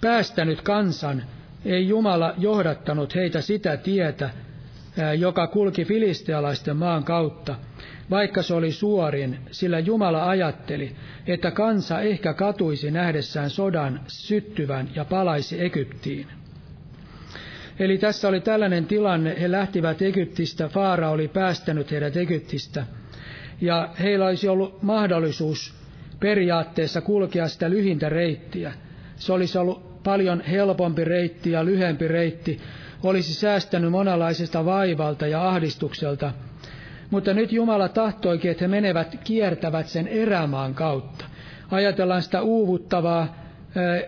päästänyt 0.00 0.60
kansan, 0.62 1.22
ei 1.64 1.88
Jumala 1.88 2.34
johdattanut 2.38 3.14
heitä 3.14 3.40
sitä 3.40 3.76
tietä, 3.76 4.30
joka 5.18 5.46
kulki 5.46 5.84
filistealaisten 5.84 6.76
maan 6.76 7.04
kautta, 7.04 7.54
vaikka 8.10 8.42
se 8.42 8.54
oli 8.54 8.72
suorin, 8.72 9.38
sillä 9.50 9.78
Jumala 9.78 10.28
ajatteli, 10.28 10.96
että 11.26 11.50
kansa 11.50 12.00
ehkä 12.00 12.34
katuisi 12.34 12.90
nähdessään 12.90 13.50
sodan 13.50 14.00
syttyvän 14.06 14.88
ja 14.94 15.04
palaisi 15.04 15.64
Egyptiin. 15.64 16.26
Eli 17.78 17.98
tässä 17.98 18.28
oli 18.28 18.40
tällainen 18.40 18.86
tilanne, 18.86 19.36
he 19.40 19.50
lähtivät 19.50 20.02
Egyptistä, 20.02 20.68
Faara 20.68 21.10
oli 21.10 21.28
päästänyt 21.28 21.90
heidät 21.90 22.16
Egyptistä, 22.16 22.86
ja 23.60 23.88
heillä 24.00 24.26
olisi 24.26 24.48
ollut 24.48 24.82
mahdollisuus 24.82 25.74
periaatteessa 26.20 27.00
kulkea 27.00 27.48
sitä 27.48 27.70
lyhintä 27.70 28.08
reittiä. 28.08 28.72
Se 29.16 29.32
olisi 29.32 29.58
ollut 29.58 29.91
paljon 30.04 30.40
helpompi 30.40 31.04
reitti 31.04 31.50
ja 31.50 31.64
lyhempi 31.64 32.08
reitti, 32.08 32.60
olisi 33.02 33.34
säästänyt 33.34 33.90
monenlaisesta 33.90 34.64
vaivalta 34.64 35.26
ja 35.26 35.48
ahdistukselta. 35.48 36.32
Mutta 37.10 37.34
nyt 37.34 37.52
Jumala 37.52 37.88
tahtoikin, 37.88 38.50
että 38.50 38.64
he 38.64 38.68
menevät, 38.68 39.16
kiertävät 39.24 39.86
sen 39.86 40.08
erämaan 40.08 40.74
kautta. 40.74 41.24
Ajatellaan 41.70 42.22
sitä 42.22 42.42
uuvuttavaa, 42.42 43.42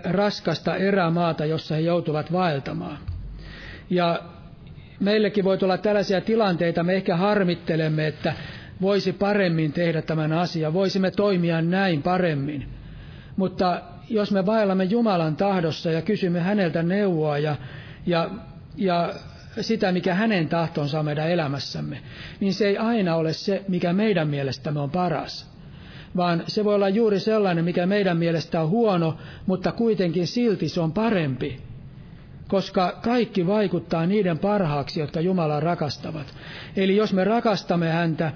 raskasta 0.05 0.77
erämaata, 0.77 1.45
jossa 1.45 1.75
he 1.75 1.81
joutuvat 1.81 2.33
vaeltamaan. 2.33 2.99
Ja 3.91 4.21
meillekin 5.01 5.45
voi 5.45 5.59
tulla 5.59 5.79
tällaisia 5.79 6.21
tilanteita, 6.21 6.83
me 6.83 6.95
ehkä 6.95 7.17
harmittelemme, 7.17 8.07
että 8.07 8.33
voisi 8.81 9.13
paremmin 9.13 9.73
tehdä 9.73 10.03
tämän 10.03 10.33
asian, 10.33 10.73
voisimme 10.73 11.11
toimia 11.11 11.63
näin 11.63 12.03
paremmin. 12.03 12.69
Mutta 13.37 13.83
jos 14.09 14.31
me 14.31 14.47
vaellamme 14.47 14.85
Jumalan 14.85 15.37
tahdossa 15.37 15.91
ja 15.91 16.03
kysymme 16.03 16.41
häneltä 16.41 16.83
neuvoa 16.83 17.39
ja, 17.39 17.57
ja, 18.07 18.31
ja 18.77 19.15
sitä, 19.61 19.93
mikä 19.93 20.15
hänen 20.15 20.49
tahtonsa 20.49 20.99
on 20.99 21.05
meidän 21.05 21.31
elämässämme, 21.31 21.99
niin 22.41 22.55
se 22.55 22.69
ei 22.69 22.79
aina 22.79 23.17
ole 23.17 23.33
se, 23.33 23.65
mikä 23.69 23.93
meidän 23.93 24.29
mielestämme 24.29 24.81
on 24.81 24.91
paras. 24.91 25.55
Vaan 26.17 26.45
se 26.47 26.65
voi 26.65 26.75
olla 26.75 26.89
juuri 26.89 27.21
sellainen, 27.21 27.65
mikä 27.65 27.87
meidän 27.87 28.17
mielestä 28.17 28.61
on 28.61 28.69
huono, 28.69 29.19
mutta 29.47 29.73
kuitenkin 29.73 30.27
silti 30.27 30.69
se 30.69 30.81
on 30.81 30.93
parempi. 30.93 31.61
Koska 32.49 32.99
kaikki 33.03 33.47
vaikuttaa 33.47 34.07
niiden 34.07 34.39
parhaaksi, 34.39 35.01
jotka 35.01 35.21
Jumalaa 35.21 35.61
rakastavat. 35.61 36.35
Eli 36.77 36.97
jos 36.97 37.13
me 37.13 37.25
rakastamme 37.25 37.89
häntä, 37.89 38.33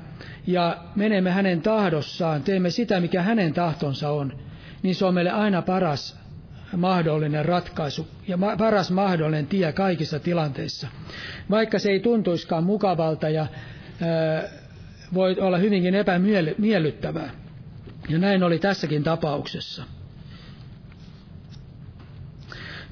ja 0.46 0.76
menemme 0.96 1.30
hänen 1.30 1.62
tahdossaan, 1.62 2.42
teemme 2.42 2.70
sitä, 2.70 3.00
mikä 3.00 3.22
hänen 3.22 3.54
tahtonsa 3.54 4.10
on, 4.10 4.32
niin 4.82 4.94
se 4.94 5.04
on 5.04 5.14
meille 5.14 5.30
aina 5.30 5.62
paras 5.62 6.18
mahdollinen 6.76 7.44
ratkaisu 7.44 8.08
ja 8.28 8.38
paras 8.58 8.90
mahdollinen 8.90 9.46
tie 9.46 9.72
kaikissa 9.72 10.18
tilanteissa. 10.20 10.88
Vaikka 11.50 11.78
se 11.78 11.90
ei 11.90 12.00
tuntuiskaan 12.00 12.64
mukavalta 12.64 13.28
ja 13.28 13.46
ää, 14.00 14.42
voi 15.14 15.36
olla 15.40 15.58
hyvinkin 15.58 15.94
epämiellyttävää. 15.94 17.30
Ja 18.08 18.18
näin 18.18 18.42
oli 18.42 18.58
tässäkin 18.58 19.02
tapauksessa. 19.02 19.84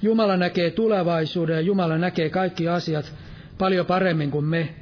Jumala 0.02 0.36
näkee 0.36 0.70
tulevaisuuden 0.70 1.54
ja 1.54 1.60
Jumala 1.60 1.98
näkee 1.98 2.30
kaikki 2.30 2.68
asiat 2.68 3.12
paljon 3.58 3.86
paremmin 3.86 4.30
kuin 4.30 4.44
me. 4.44 4.74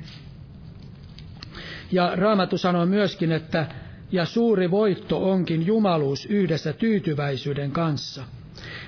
Ja 1.93 2.12
Raamattu 2.17 2.59
sanoo 2.59 2.87
myöskin, 2.87 3.33
että 3.33 3.67
ja 4.14 4.24
suuri 4.24 4.70
voitto 4.70 5.31
onkin 5.31 5.66
jumaluus 5.66 6.27
yhdessä 6.27 6.72
tyytyväisyyden 6.72 7.70
kanssa. 7.70 8.24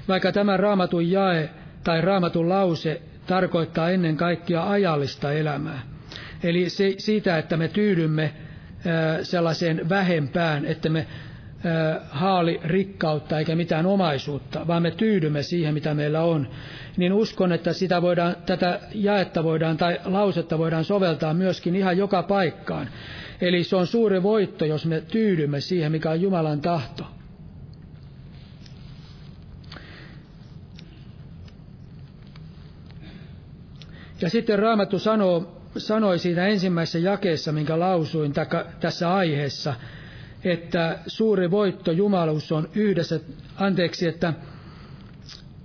Vaikka 0.09 0.33
tämä 0.33 0.57
raamatun 0.57 1.11
jae 1.11 1.51
tai 1.85 2.01
raamatun 2.01 2.49
lause 2.49 3.03
tarkoittaa 3.27 3.91
ennen 3.91 4.17
kaikkea 4.17 4.71
ajallista 4.71 5.33
elämää. 5.33 5.83
Eli 6.43 6.69
se, 6.71 6.95
siitä, 6.99 7.39
että 7.39 7.57
me 7.57 7.69
tyydymme 7.69 8.33
sellaiseen 9.23 9.89
vähempään, 9.89 10.65
että 10.65 10.89
me 10.89 11.07
haali 12.11 12.61
rikkautta 12.65 13.39
eikä 13.39 13.57
mitään 13.57 13.87
omaisuutta, 13.87 14.67
vaan 14.67 14.83
me 14.83 14.91
tyydymme 14.91 15.43
siihen, 15.43 15.75
mitä 15.75 15.95
meillä 15.95 16.23
on, 16.23 16.49
niin 16.97 17.13
uskon, 17.13 17.53
että 17.53 17.73
sitä 17.73 18.03
voidaan, 18.03 18.37
tätä 18.47 18.81
jaetta 18.95 19.45
voidaan 19.45 19.77
tai 19.77 20.01
lausetta 20.05 20.59
voidaan 20.59 20.85
soveltaa 20.85 21.35
myöskin 21.35 21.77
ihan 21.77 21.99
joka 21.99 22.23
paikkaan. 22.23 22.89
Eli 23.41 23.65
se 23.65 23.77
on 23.77 23.87
suuri 23.87 24.23
voitto, 24.23 24.65
jos 24.65 24.87
me 24.87 25.01
tyydymme 25.01 25.61
siihen, 25.61 25.93
mikä 25.93 26.11
on 26.11 26.21
Jumalan 26.21 26.61
tahto. 26.61 27.07
Ja 34.21 34.31
sitten 34.31 34.59
Raamattu 34.59 34.99
sanoo, 34.99 35.63
sanoi 35.77 36.19
siinä 36.19 36.47
ensimmäisessä 36.47 36.99
jakeessa, 36.99 37.53
minkä 37.53 37.79
lausuin 37.79 38.33
tässä 38.81 39.15
aiheessa, 39.15 39.75
että 40.45 40.99
suuri 41.07 41.51
voitto 41.51 41.93
Jumaluus 41.93 42.53
on 42.53 42.69
yhdessä, 42.75 43.21
anteeksi, 43.57 44.09
että 44.09 44.33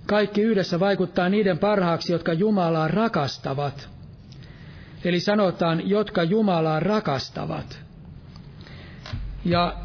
kaikki 0.06 0.42
yhdessä 0.42 0.80
vaikuttaa 0.80 1.28
niiden 1.28 1.58
parhaaksi, 1.58 2.12
jotka 2.12 2.32
Jumalaa 2.32 2.88
rakastavat. 2.88 3.88
Eli 5.04 5.20
sanotaan, 5.20 5.88
jotka 5.88 6.22
Jumalaa 6.22 6.80
rakastavat. 6.80 7.82
Ja 9.44 9.76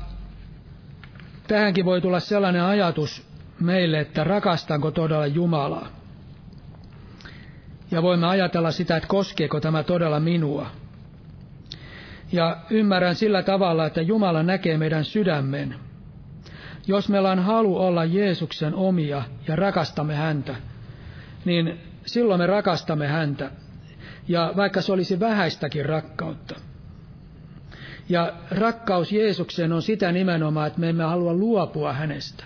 tähänkin 1.48 1.86
voi 1.86 2.02
tulla 2.02 2.20
sellainen 2.20 2.64
ajatus 2.64 3.28
meille, 3.60 4.00
että 4.00 4.24
rakastanko 4.24 4.92
todella 4.92 5.28
Jumalaa. 5.28 5.88
Ja 7.92 8.02
voimme 8.02 8.28
ajatella 8.28 8.72
sitä, 8.72 8.98
että 8.98 9.08
koskeeko 9.08 9.60
tämä 9.60 9.84
todella 9.84 10.20
minua. 10.20 10.68
Ja 12.32 12.58
ymmärrän 12.70 13.16
sillä 13.16 13.44
tavalla, 13.44 13.86
että 13.86 14.02
Jumala 14.02 14.44
näkee 14.44 14.78
meidän 14.78 15.06
sydämen. 15.06 15.76
Jos 16.88 17.10
meillä 17.10 17.32
on 17.32 17.40
halu 17.40 17.78
olla 17.78 18.06
Jeesuksen 18.06 18.76
omia 18.76 19.24
ja 19.48 19.56
rakastamme 19.56 20.16
häntä, 20.16 20.56
niin 21.46 21.80
silloin 22.06 22.40
me 22.40 22.48
rakastamme 22.48 23.08
häntä. 23.08 23.52
Ja 24.28 24.54
vaikka 24.56 24.82
se 24.82 24.92
olisi 24.92 25.20
vähäistäkin 25.20 25.86
rakkautta. 25.86 26.56
Ja 28.10 28.34
rakkaus 28.52 29.12
Jeesukseen 29.12 29.74
on 29.74 29.82
sitä 29.82 30.12
nimenomaan, 30.12 30.68
että 30.68 30.80
me 30.80 30.90
emme 30.90 31.04
halua 31.04 31.34
luopua 31.34 31.94
hänestä. 31.94 32.44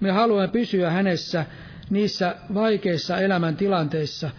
Me 0.00 0.10
haluamme 0.10 0.48
pysyä 0.48 0.90
hänessä 0.90 1.46
niissä 1.90 2.36
vaikeissa 2.54 3.18
elämäntilanteissa, 3.20 4.30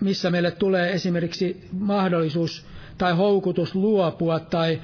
missä 0.00 0.30
meille 0.30 0.50
tulee 0.50 0.92
esimerkiksi 0.92 1.68
mahdollisuus 1.72 2.66
tai 3.00 3.12
houkutus 3.12 3.74
luopua 3.74 4.40
tai 4.40 4.80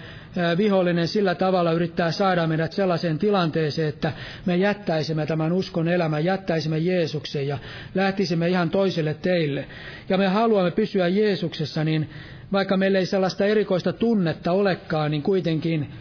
vihollinen 0.56 1.08
sillä 1.08 1.34
tavalla 1.34 1.72
yrittää 1.72 2.10
saada 2.10 2.46
meidät 2.46 2.72
sellaiseen 2.72 3.18
tilanteeseen, 3.18 3.88
että 3.88 4.12
me 4.46 4.56
jättäisimme 4.56 5.26
tämän 5.26 5.52
uskon 5.52 5.88
elämän, 5.88 6.24
jättäisimme 6.24 6.78
Jeesuksen 6.78 7.48
ja 7.48 7.58
lähtisimme 7.94 8.48
ihan 8.48 8.70
toiselle 8.70 9.14
teille. 9.14 9.66
Ja 10.08 10.18
me 10.18 10.28
haluamme 10.28 10.70
pysyä 10.70 11.08
Jeesuksessa, 11.08 11.84
niin 11.84 12.10
vaikka 12.52 12.76
meillä 12.76 12.98
ei 12.98 13.06
sellaista 13.06 13.44
erikoista 13.44 13.92
tunnetta 13.92 14.52
olekaan, 14.52 15.10
niin 15.10 15.22
kuitenkin 15.22 15.92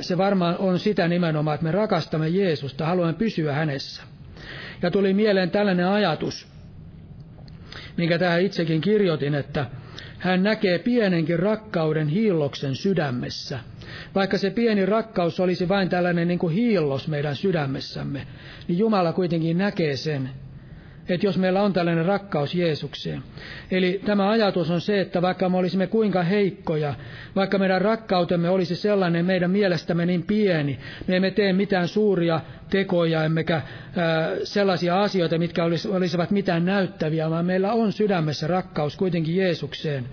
se 0.00 0.18
varmaan 0.18 0.56
on 0.58 0.78
sitä 0.78 1.08
nimenomaan, 1.08 1.54
että 1.54 1.64
me 1.64 1.72
rakastamme 1.72 2.28
Jeesusta, 2.28 2.86
haluamme 2.86 3.14
pysyä 3.14 3.52
hänessä. 3.52 4.02
Ja 4.82 4.90
tuli 4.90 5.14
mieleen 5.14 5.50
tällainen 5.50 5.86
ajatus, 5.88 6.48
minkä 7.96 8.18
tähän 8.18 8.42
itsekin 8.42 8.80
kirjoitin, 8.80 9.34
että 9.34 9.66
hän 10.18 10.42
näkee 10.42 10.78
pienenkin 10.78 11.38
rakkauden 11.38 12.08
hiilloksen 12.08 12.76
sydämessä. 12.76 13.58
Vaikka 14.14 14.38
se 14.38 14.50
pieni 14.50 14.86
rakkaus 14.86 15.40
olisi 15.40 15.68
vain 15.68 15.88
tällainen 15.88 16.28
niin 16.28 16.38
kuin 16.38 16.54
hiillos 16.54 17.08
meidän 17.08 17.36
sydämessämme, 17.36 18.26
niin 18.68 18.78
Jumala 18.78 19.12
kuitenkin 19.12 19.58
näkee 19.58 19.96
sen, 19.96 20.30
että 21.14 21.26
jos 21.26 21.38
meillä 21.38 21.62
on 21.62 21.72
tällainen 21.72 22.04
rakkaus 22.04 22.54
Jeesukseen. 22.54 23.22
Eli 23.70 24.00
tämä 24.04 24.30
ajatus 24.30 24.70
on 24.70 24.80
se, 24.80 25.00
että 25.00 25.22
vaikka 25.22 25.48
me 25.48 25.56
olisimme 25.56 25.86
kuinka 25.86 26.22
heikkoja, 26.22 26.94
vaikka 27.36 27.58
meidän 27.58 27.80
rakkautemme 27.82 28.50
olisi 28.50 28.76
sellainen 28.76 29.24
meidän 29.26 29.50
mielestämme 29.50 30.06
niin 30.06 30.22
pieni, 30.22 30.78
me 31.06 31.16
emme 31.16 31.30
tee 31.30 31.52
mitään 31.52 31.88
suuria 31.88 32.40
tekoja, 32.70 33.24
emmekä 33.24 33.56
äh, 33.56 33.62
sellaisia 34.44 35.02
asioita, 35.02 35.38
mitkä 35.38 35.64
olisivat 35.90 36.30
mitään 36.30 36.64
näyttäviä, 36.64 37.30
vaan 37.30 37.46
meillä 37.46 37.72
on 37.72 37.92
sydämessä 37.92 38.46
rakkaus 38.46 38.96
kuitenkin 38.96 39.36
Jeesukseen 39.36 40.04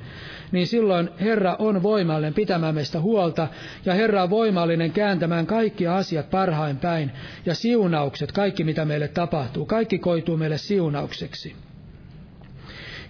niin 0.52 0.68
silloin 0.68 1.10
Herra 1.20 1.56
on 1.60 1.84
voimallinen 1.84 2.34
pitämään 2.34 2.76
meistä 2.76 3.00
huolta, 3.00 3.48
ja 3.86 3.94
Herra 3.94 4.24
on 4.24 4.30
voimallinen 4.30 4.92
kääntämään 4.92 5.46
kaikki 5.46 5.88
asiat 5.88 6.30
parhain 6.30 6.78
päin, 6.78 7.12
ja 7.46 7.56
siunaukset, 7.56 8.32
kaikki 8.32 8.64
mitä 8.64 8.86
meille 8.86 9.08
tapahtuu, 9.08 9.66
kaikki 9.66 10.00
koituu 10.00 10.38
meille 10.38 10.58
siunaukseksi. 10.58 11.56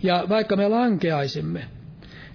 Ja 0.03 0.25
vaikka 0.29 0.55
me 0.55 0.67
lankeaisimme, 0.67 1.63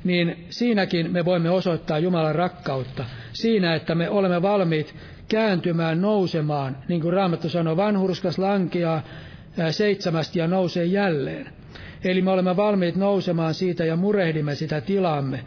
niin 0.04 0.46
siinäkin 0.50 1.12
me 1.12 1.24
voimme 1.24 1.50
osoittaa 1.50 1.98
Jumalan 1.98 2.34
rakkautta, 2.34 3.04
siinä, 3.32 3.74
että 3.74 3.94
me 3.94 4.10
olemme 4.10 4.42
valmiit 4.42 4.94
kääntymään, 5.28 6.00
nousemaan, 6.00 6.76
niin 6.88 7.00
kuin 7.00 7.12
Raamattu 7.12 7.48
sanoo, 7.48 7.76
vanhurskas 7.76 8.38
lankeaa 8.38 9.02
seitsemästi 9.70 10.38
ja 10.38 10.46
nousee 10.46 10.84
jälleen. 10.84 11.59
Eli 12.04 12.22
me 12.22 12.30
olemme 12.30 12.56
valmiit 12.56 12.96
nousemaan 12.96 13.54
siitä 13.54 13.84
ja 13.84 13.96
murehdimme 13.96 14.54
sitä 14.54 14.80
tilaamme. 14.80 15.44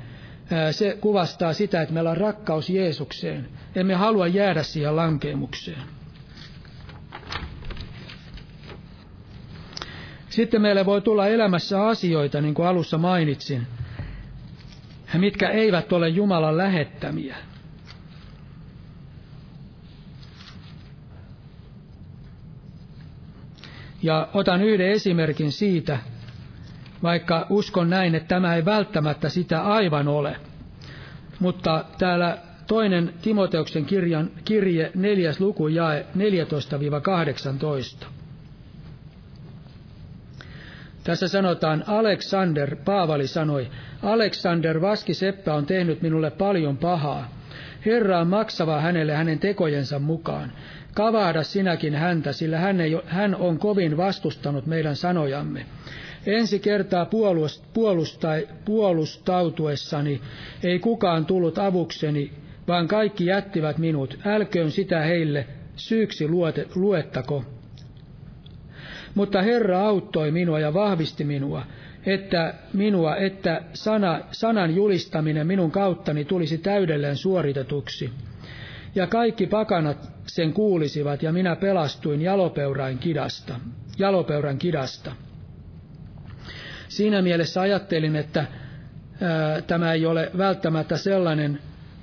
Se 0.71 0.97
kuvastaa 1.01 1.53
sitä, 1.53 1.81
että 1.81 1.93
meillä 1.93 2.09
on 2.09 2.17
rakkaus 2.17 2.69
Jeesukseen. 2.69 3.49
Emme 3.75 3.93
halua 3.93 4.27
jäädä 4.27 4.63
siihen 4.63 4.95
lankeemukseen. 4.95 5.83
Sitten 10.29 10.61
meille 10.61 10.85
voi 10.85 11.01
tulla 11.01 11.27
elämässä 11.27 11.87
asioita, 11.87 12.41
niin 12.41 12.53
kuin 12.53 12.67
alussa 12.67 12.97
mainitsin, 12.97 13.67
mitkä 15.17 15.49
eivät 15.49 15.93
ole 15.93 16.09
Jumalan 16.09 16.57
lähettämiä. 16.57 17.35
Ja 24.01 24.27
otan 24.33 24.61
yhden 24.63 24.91
esimerkin 24.91 25.51
siitä, 25.51 25.99
vaikka 27.03 27.47
uskon 27.49 27.89
näin, 27.89 28.15
että 28.15 28.27
tämä 28.27 28.55
ei 28.55 28.65
välttämättä 28.65 29.29
sitä 29.29 29.61
aivan 29.61 30.07
ole. 30.07 30.35
Mutta 31.39 31.85
täällä 31.97 32.37
toinen 32.67 33.13
Timoteuksen 33.21 33.85
kirjan, 33.85 34.31
kirje 34.45 34.91
neljäs 34.95 35.39
luku 35.39 35.67
jae 35.67 36.05
14-18. 38.03 38.05
Tässä 41.03 41.27
sanotaan, 41.27 41.83
Alexander, 41.87 42.75
Paavali 42.75 43.27
sanoi, 43.27 43.67
Alexander 44.03 44.81
Vaskiseppä 44.81 45.53
on 45.53 45.65
tehnyt 45.65 46.01
minulle 46.01 46.31
paljon 46.31 46.77
pahaa. 46.77 47.29
Herra 47.85 48.19
on 48.19 48.27
maksava 48.27 48.81
hänelle 48.81 49.13
hänen 49.13 49.39
tekojensa 49.39 49.99
mukaan. 49.99 50.51
Kavaada 50.93 51.43
sinäkin 51.43 51.95
häntä, 51.95 52.31
sillä 52.31 52.59
hän, 52.59 52.81
ei, 52.81 52.99
hän 53.05 53.35
on 53.35 53.59
kovin 53.59 53.97
vastustanut 53.97 54.65
meidän 54.65 54.95
sanojamme. 54.95 55.65
Ensi 56.25 56.59
kertaa 56.59 57.09
puolustautuessani 58.65 60.21
ei 60.63 60.79
kukaan 60.79 61.25
tullut 61.25 61.57
avukseni, 61.57 62.31
vaan 62.67 62.87
kaikki 62.87 63.25
jättivät 63.25 63.77
minut. 63.77 64.17
Älköön 64.25 64.71
sitä 64.71 65.01
heille 65.01 65.47
syyksi 65.75 66.27
luote, 66.27 66.67
luettako. 66.75 67.43
Mutta 69.15 69.41
Herra 69.41 69.81
auttoi 69.87 70.31
minua 70.31 70.59
ja 70.59 70.73
vahvisti 70.73 71.23
minua, 71.23 71.65
että 72.05 72.53
minua, 72.73 73.15
että 73.15 73.61
sana, 73.73 74.19
sanan 74.31 74.75
julistaminen 74.75 75.47
minun 75.47 75.71
kauttani 75.71 76.25
tulisi 76.25 76.57
täydelleen 76.57 77.17
suoritetuksi. 77.17 78.09
Ja 78.95 79.07
kaikki 79.07 79.47
pakanat 79.47 80.11
sen 80.27 80.53
kuulisivat, 80.53 81.23
ja 81.23 81.31
minä 81.31 81.55
pelastuin 81.55 82.21
jalopeuran 82.21 82.97
kidasta. 82.97 83.59
Jalopeuran 83.99 84.57
kidasta. 84.57 85.11
Siinä 86.87 87.21
mielessä 87.21 87.61
ajattelin, 87.61 88.15
että 88.15 88.45
ää, 89.21 89.61
tämä 89.61 89.93
ei 89.93 90.05
ole 90.05 90.31
välttämättä 90.37 90.97
sellainen 90.97 91.59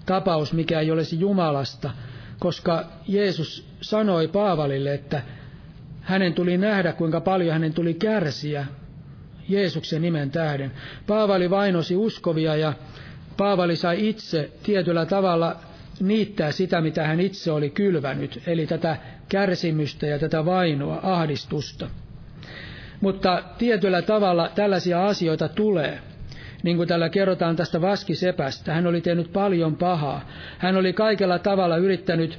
tapaus, 0.06 0.52
mikä 0.52 0.80
ei 0.80 0.90
olisi 0.90 1.20
Jumalasta, 1.20 1.90
koska 2.38 2.84
Jeesus 3.08 3.68
sanoi 3.80 4.28
Paavalille, 4.28 4.94
että 4.94 5.22
hänen 6.00 6.34
tuli 6.34 6.58
nähdä, 6.58 6.92
kuinka 6.92 7.20
paljon 7.20 7.52
hänen 7.52 7.74
tuli 7.74 7.94
kärsiä 7.94 8.66
Jeesuksen 9.48 10.02
nimen 10.02 10.30
tähden. 10.30 10.72
Paavali 11.06 11.50
vainosi 11.50 11.96
uskovia 11.96 12.56
ja 12.56 12.72
Paavali 13.36 13.76
sai 13.76 14.08
itse 14.08 14.50
tietyllä 14.62 15.06
tavalla 15.06 15.56
niittää 16.00 16.52
sitä, 16.52 16.80
mitä 16.80 17.06
hän 17.06 17.20
itse 17.20 17.52
oli 17.52 17.70
kylvänyt, 17.70 18.42
eli 18.46 18.66
tätä 18.66 18.96
kärsimystä 19.28 20.06
ja 20.06 20.18
tätä 20.18 20.44
vainoa, 20.44 21.00
ahdistusta. 21.02 21.90
Mutta 23.00 23.42
tietyllä 23.58 24.02
tavalla 24.02 24.50
tällaisia 24.54 25.06
asioita 25.06 25.48
tulee. 25.48 25.98
Niin 26.62 26.76
kuin 26.76 26.88
täällä 26.88 27.08
kerrotaan 27.08 27.56
tästä 27.56 27.80
vaskisepästä, 27.80 28.74
hän 28.74 28.86
oli 28.86 29.00
tehnyt 29.00 29.32
paljon 29.32 29.76
pahaa. 29.76 30.28
Hän 30.58 30.76
oli 30.76 30.92
kaikella 30.92 31.38
tavalla 31.38 31.76
yrittänyt 31.76 32.38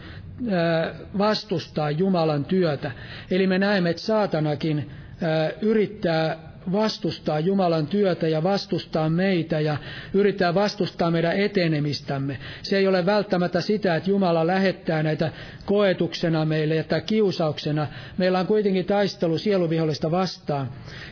vastustaa 1.17 1.91
Jumalan 1.91 2.45
työtä. 2.45 2.91
Eli 3.31 3.47
me 3.47 3.59
näemme, 3.59 3.89
että 3.89 4.01
saatanakin 4.01 4.91
yrittää 5.61 6.50
vastustaa 6.71 7.39
Jumalan 7.39 7.87
työtä 7.87 8.27
ja 8.27 8.43
vastustaa 8.43 9.09
meitä 9.09 9.59
ja 9.59 9.77
yrittää 10.13 10.53
vastustaa 10.53 11.11
meidän 11.11 11.37
etenemistämme. 11.37 12.37
Se 12.61 12.77
ei 12.77 12.87
ole 12.87 13.05
välttämättä 13.05 13.61
sitä, 13.61 13.95
että 13.95 14.09
Jumala 14.09 14.47
lähettää 14.47 15.03
näitä 15.03 15.31
koetuksena 15.65 16.45
meille 16.45 16.75
ja 16.75 16.83
kiusauksena. 17.05 17.87
Meillä 18.17 18.39
on 18.39 18.47
kuitenkin 18.47 18.85
taistelu 18.85 19.37
sieluvihollista 19.37 20.11
vastaan. 20.11 20.69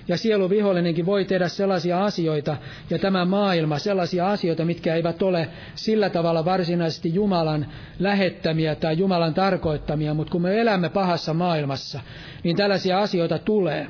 Ja 0.07 0.17
sieluvihollinenkin 0.17 1.05
voi 1.05 1.25
tehdä 1.25 1.47
sellaisia 1.47 2.03
asioita 2.05 2.57
ja 2.89 2.99
tämä 2.99 3.25
maailma 3.25 3.79
sellaisia 3.79 4.29
asioita, 4.31 4.65
mitkä 4.65 4.95
eivät 4.95 5.21
ole 5.21 5.49
sillä 5.75 6.09
tavalla 6.09 6.45
varsinaisesti 6.45 7.13
Jumalan 7.13 7.65
lähettämiä 7.99 8.75
tai 8.75 8.97
Jumalan 8.97 9.33
tarkoittamia, 9.33 10.13
mutta 10.13 10.31
kun 10.31 10.41
me 10.41 10.62
elämme 10.62 10.89
pahassa 10.89 11.33
maailmassa, 11.33 11.99
niin 12.43 12.55
tällaisia 12.55 12.99
asioita 12.99 13.39
tulee. 13.39 13.88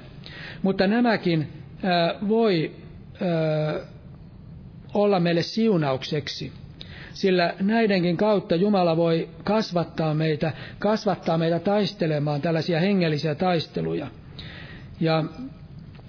Mutta 0.61 0.87
nämäkin 0.87 1.47
voi 2.27 2.71
olla 4.93 5.19
meille 5.19 5.41
siunaukseksi, 5.41 6.51
sillä 7.13 7.53
näidenkin 7.61 8.17
kautta 8.17 8.55
Jumala 8.55 8.97
voi 8.97 9.29
kasvattaa 9.43 10.13
meitä, 10.13 10.53
kasvattaa 10.79 11.37
meitä 11.37 11.59
taistelemaan 11.59 12.41
tällaisia 12.41 12.79
hengellisiä 12.79 13.35
taisteluja. 13.35 14.07
Ja 14.99 15.23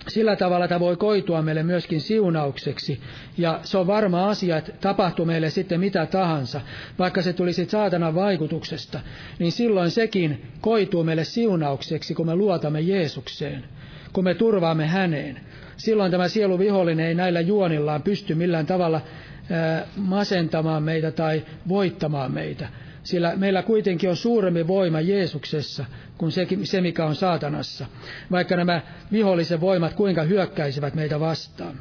sillä 0.09 0.37
tavalla 0.37 0.69
tämä 0.69 0.81
voi 0.81 0.97
koitua 0.97 1.43
meille 1.43 1.63
myöskin 1.63 2.01
siunaukseksi. 2.01 3.01
Ja 3.39 3.61
se 3.63 3.79
on 3.79 3.87
varma 3.87 4.29
asia, 4.29 4.57
että 4.57 4.73
tapahtuu 4.81 5.27
meille 5.27 5.51
sitten 5.51 5.81
mitä 5.81 6.07
tahansa, 6.07 6.61
vaikka 6.99 7.23
se 7.23 7.33
tulisi 7.33 7.65
saatanan 7.65 8.15
vaikutuksesta, 8.15 9.01
niin 9.39 9.53
silloin 9.53 9.91
sekin 9.91 10.43
koituu 10.61 11.05
meille 11.05 11.25
siunaukseksi, 11.25 12.15
kun 12.15 12.27
me 12.27 12.37
luotamme 12.37 12.81
Jeesukseen 12.81 13.65
kun 14.13 14.25
me 14.25 14.35
turvaamme 14.35 14.87
häneen. 14.87 15.41
Silloin 15.77 16.11
tämä 16.11 16.29
sielu 16.29 16.59
vihollinen 16.59 17.07
ei 17.07 17.15
näillä 17.15 17.41
juonillaan 17.41 18.03
pysty 18.03 18.35
millään 18.35 18.67
tavalla 18.67 19.01
masentamaan 19.97 20.83
meitä 20.83 21.11
tai 21.11 21.43
voittamaan 21.69 22.33
meitä. 22.33 22.69
Sillä 23.03 23.33
meillä 23.37 23.63
kuitenkin 23.63 24.11
on 24.11 24.17
suurempi 24.17 24.67
voima 24.67 25.01
Jeesuksessa 25.01 25.85
kuin 26.19 26.33
se, 26.33 26.47
se 26.65 26.81
mikä 26.81 27.05
on 27.05 27.15
saatanassa, 27.15 27.87
vaikka 28.31 28.57
nämä 28.57 28.81
vihollisen 29.13 29.61
voimat 29.61 29.95
kuinka 29.95 30.23
hyökkäisivät 30.23 30.95
meitä 30.95 31.21
vastaan. 31.21 31.75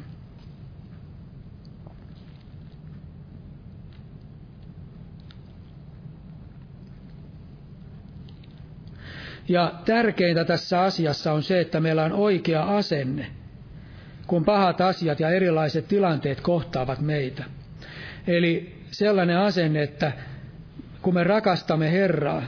Ja 9.48 9.74
tärkeintä 9.84 10.44
tässä 10.44 10.80
asiassa 10.80 11.32
on 11.32 11.42
se, 11.42 11.60
että 11.60 11.80
meillä 11.80 12.04
on 12.04 12.12
oikea 12.12 12.62
asenne, 12.62 13.26
kun 14.26 14.44
pahat 14.44 14.80
asiat 14.80 15.20
ja 15.20 15.30
erilaiset 15.30 15.88
tilanteet 15.88 16.40
kohtaavat 16.40 17.00
meitä. 17.00 17.44
Eli 18.26 18.74
sellainen 18.90 19.38
asenne, 19.38 19.82
että 19.82 20.12
kun 21.02 21.14
me 21.14 21.24
rakastamme 21.24 21.92
Herraa, 21.92 22.42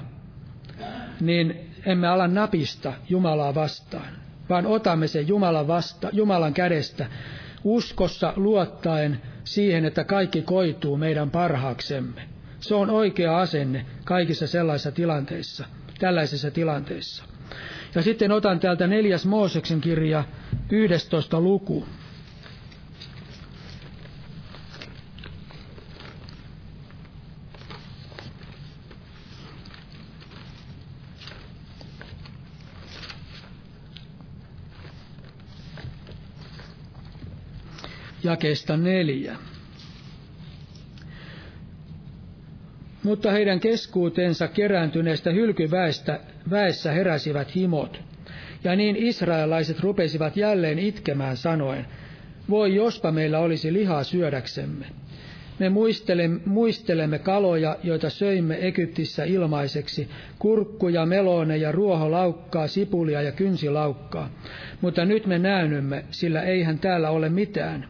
niin 1.20 1.70
emme 1.86 2.08
ala 2.08 2.28
napista 2.28 2.92
Jumalaa 3.08 3.54
vastaan, 3.54 4.08
vaan 4.48 4.66
otamme 4.66 5.06
sen 5.06 5.28
Jumalan, 5.28 5.68
vasta, 5.68 6.08
Jumalan 6.12 6.54
kädestä 6.54 7.06
uskossa 7.64 8.32
luottaen 8.36 9.20
siihen, 9.44 9.84
että 9.84 10.04
kaikki 10.04 10.42
koituu 10.42 10.96
meidän 10.96 11.30
parhaaksemme. 11.30 12.22
Se 12.60 12.74
on 12.74 12.90
oikea 12.90 13.38
asenne 13.38 13.86
kaikissa 14.04 14.46
sellaisissa 14.46 14.92
tilanteissa 14.92 15.64
tällaisissa 16.02 16.50
tilanteissa. 16.50 17.24
Ja 17.94 18.02
sitten 18.02 18.32
otan 18.32 18.60
täältä 18.60 18.86
neljäs 18.86 19.26
Mooseksen 19.26 19.80
kirja, 19.80 20.24
11 20.70 21.40
luku. 21.40 21.86
jakeesta 38.24 38.76
neljä. 38.76 39.36
Mutta 43.02 43.30
heidän 43.30 43.60
keskuutensa 43.60 44.48
kerääntyneestä 44.48 45.30
hylkyväestä 45.30 46.20
väessä 46.50 46.92
heräsivät 46.92 47.54
himot. 47.54 48.00
Ja 48.64 48.76
niin 48.76 48.96
israelaiset 48.96 49.80
rupesivat 49.80 50.36
jälleen 50.36 50.78
itkemään 50.78 51.36
sanoen, 51.36 51.86
voi 52.50 52.74
jospa 52.74 53.12
meillä 53.12 53.38
olisi 53.38 53.72
lihaa 53.72 54.04
syödäksemme. 54.04 54.86
Me 55.58 55.68
muistelemme, 55.68 56.40
muistelemme 56.46 57.18
kaloja, 57.18 57.76
joita 57.82 58.10
söimme 58.10 58.58
Egyptissä 58.60 59.24
ilmaiseksi, 59.24 60.08
kurkkuja, 60.38 61.06
meloneja, 61.06 61.72
ruoholaukkaa, 61.72 62.66
sipulia 62.66 63.22
ja 63.22 63.32
kynsilaukkaa. 63.32 64.30
Mutta 64.80 65.04
nyt 65.04 65.26
me 65.26 65.38
näynymme, 65.38 66.04
sillä 66.10 66.42
eihän 66.42 66.78
täällä 66.78 67.10
ole 67.10 67.28
mitään. 67.28 67.88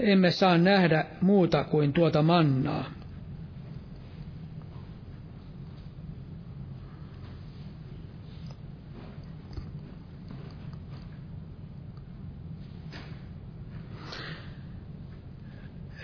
Emme 0.00 0.30
saa 0.30 0.58
nähdä 0.58 1.04
muuta 1.20 1.64
kuin 1.64 1.92
tuota 1.92 2.22
mannaa. 2.22 2.99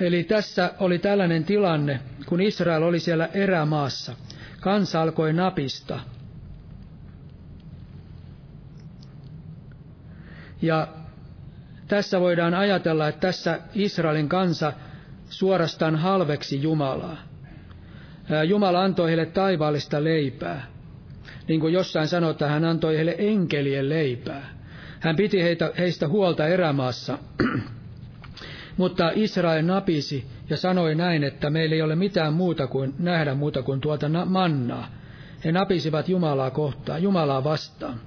Eli 0.00 0.24
tässä 0.24 0.72
oli 0.80 0.98
tällainen 0.98 1.44
tilanne, 1.44 2.00
kun 2.26 2.40
Israel 2.40 2.82
oli 2.82 3.00
siellä 3.00 3.28
erämaassa. 3.34 4.14
Kansa 4.60 5.02
alkoi 5.02 5.32
napista. 5.32 6.00
Ja 10.62 10.88
tässä 11.88 12.20
voidaan 12.20 12.54
ajatella, 12.54 13.08
että 13.08 13.20
tässä 13.20 13.60
Israelin 13.74 14.28
kansa 14.28 14.72
suorastaan 15.28 15.96
halveksi 15.96 16.62
Jumalaa. 16.62 17.16
Jumala 18.46 18.82
antoi 18.82 19.08
heille 19.08 19.26
taivaallista 19.26 20.04
leipää. 20.04 20.66
Niin 21.48 21.60
kuin 21.60 21.72
jossain 21.72 22.08
sanotaan, 22.08 22.50
hän 22.50 22.64
antoi 22.64 22.96
heille 22.96 23.14
enkelien 23.18 23.88
leipää. 23.88 24.46
Hän 25.00 25.16
piti 25.16 25.42
heitä, 25.42 25.72
heistä 25.78 26.08
huolta 26.08 26.46
erämaassa. 26.46 27.18
Mutta 28.76 29.10
Israel 29.14 29.64
napisi 29.64 30.26
ja 30.50 30.56
sanoi 30.56 30.94
näin, 30.94 31.24
että 31.24 31.50
meillä 31.50 31.74
ei 31.74 31.82
ole 31.82 31.96
mitään 31.96 32.32
muuta 32.34 32.66
kuin 32.66 32.94
nähdä 32.98 33.34
muuta 33.34 33.62
kuin 33.62 33.80
tuota 33.80 34.08
mannaa. 34.24 34.88
He 35.44 35.52
napisivat 35.52 36.08
Jumalaa 36.08 36.50
kohtaan, 36.50 37.02
Jumalaa 37.02 37.44
vastaan. 37.44 38.00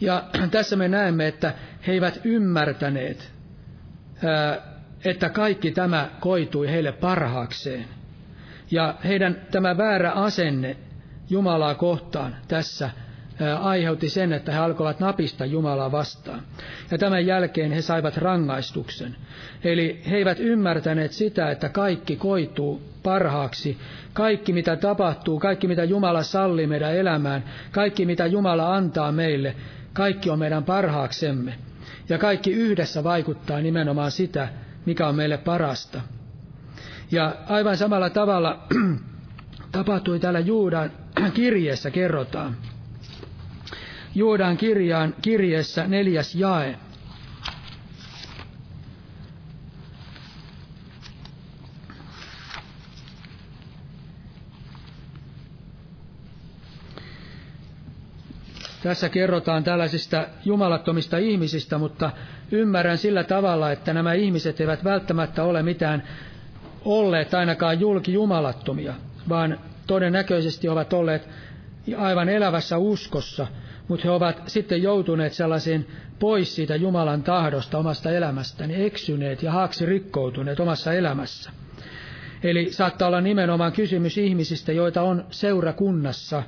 Ja 0.00 0.24
tässä 0.50 0.76
me 0.76 0.88
näemme, 0.88 1.26
että 1.28 1.54
he 1.86 1.92
eivät 1.92 2.20
ymmärtäneet, 2.24 3.32
että 5.04 5.28
kaikki 5.28 5.70
tämä 5.70 6.10
koitui 6.20 6.70
heille 6.70 6.92
parhaakseen. 6.92 7.84
Ja 8.70 8.94
heidän 9.04 9.36
tämä 9.50 9.76
väärä 9.76 10.12
asenne 10.12 10.76
Jumalaa 11.30 11.74
kohtaan 11.74 12.36
tässä 12.48 12.90
aiheutti 13.60 14.08
sen, 14.10 14.32
että 14.32 14.52
he 14.52 14.58
alkoivat 14.58 15.00
napista 15.00 15.44
Jumalaa 15.44 15.92
vastaan. 15.92 16.42
Ja 16.90 16.98
tämän 16.98 17.26
jälkeen 17.26 17.72
he 17.72 17.82
saivat 17.82 18.16
rangaistuksen. 18.16 19.16
Eli 19.64 20.02
he 20.10 20.16
eivät 20.16 20.40
ymmärtäneet 20.40 21.12
sitä, 21.12 21.50
että 21.50 21.68
kaikki 21.68 22.16
koituu 22.16 22.82
parhaaksi. 23.02 23.78
Kaikki 24.12 24.52
mitä 24.52 24.76
tapahtuu, 24.76 25.38
kaikki 25.40 25.68
mitä 25.68 25.84
Jumala 25.84 26.22
sallii 26.22 26.66
meidän 26.66 26.94
elämään, 26.96 27.44
kaikki 27.70 28.06
mitä 28.06 28.26
Jumala 28.26 28.74
antaa 28.76 29.12
meille, 29.12 29.54
kaikki 29.92 30.30
on 30.30 30.38
meidän 30.38 30.64
parhaaksemme. 30.64 31.54
Ja 32.08 32.18
kaikki 32.18 32.52
yhdessä 32.52 33.04
vaikuttaa 33.04 33.60
nimenomaan 33.60 34.10
sitä, 34.10 34.48
mikä 34.86 35.08
on 35.08 35.14
meille 35.14 35.38
parasta. 35.38 36.00
Ja 37.10 37.36
aivan 37.48 37.76
samalla 37.76 38.10
tavalla 38.10 38.66
tapahtui 39.72 40.20
täällä 40.20 40.40
Juudan 40.40 40.90
kirjeessä, 41.34 41.90
kerrotaan. 41.90 42.56
Juudan 44.14 44.56
kirjaan 44.56 45.14
kirjeessä 45.22 45.86
neljäs 45.86 46.34
jae. 46.34 46.76
Tässä 58.84 59.08
kerrotaan 59.08 59.64
tällaisista 59.64 60.26
jumalattomista 60.44 61.18
ihmisistä, 61.18 61.78
mutta 61.78 62.10
ymmärrän 62.52 62.98
sillä 62.98 63.24
tavalla, 63.24 63.72
että 63.72 63.92
nämä 63.94 64.12
ihmiset 64.12 64.60
eivät 64.60 64.84
välttämättä 64.84 65.42
ole 65.44 65.62
mitään 65.62 66.02
olleet 66.84 67.34
ainakaan 67.34 67.80
julki 67.80 68.12
jumalattomia, 68.12 68.94
vaan 69.28 69.58
todennäköisesti 69.86 70.68
ovat 70.68 70.92
olleet 70.92 71.28
aivan 71.96 72.28
elävässä 72.28 72.78
uskossa, 72.78 73.46
mutta 73.88 74.04
he 74.04 74.10
ovat 74.10 74.42
sitten 74.46 74.82
joutuneet 74.82 75.32
sellaisiin 75.32 75.88
pois 76.18 76.54
siitä 76.54 76.76
Jumalan 76.76 77.22
tahdosta 77.22 77.78
omasta 77.78 78.10
elämästään, 78.10 78.70
eksyneet 78.70 79.42
ja 79.42 79.52
haaksi 79.52 79.86
rikkoutuneet 79.86 80.60
omassa 80.60 80.92
elämässä. 80.92 81.50
Eli 82.42 82.72
saattaa 82.72 83.08
olla 83.08 83.20
nimenomaan 83.20 83.72
kysymys 83.72 84.18
ihmisistä, 84.18 84.72
joita 84.72 85.02
on 85.02 85.24
seurakunnassa, 85.30 86.42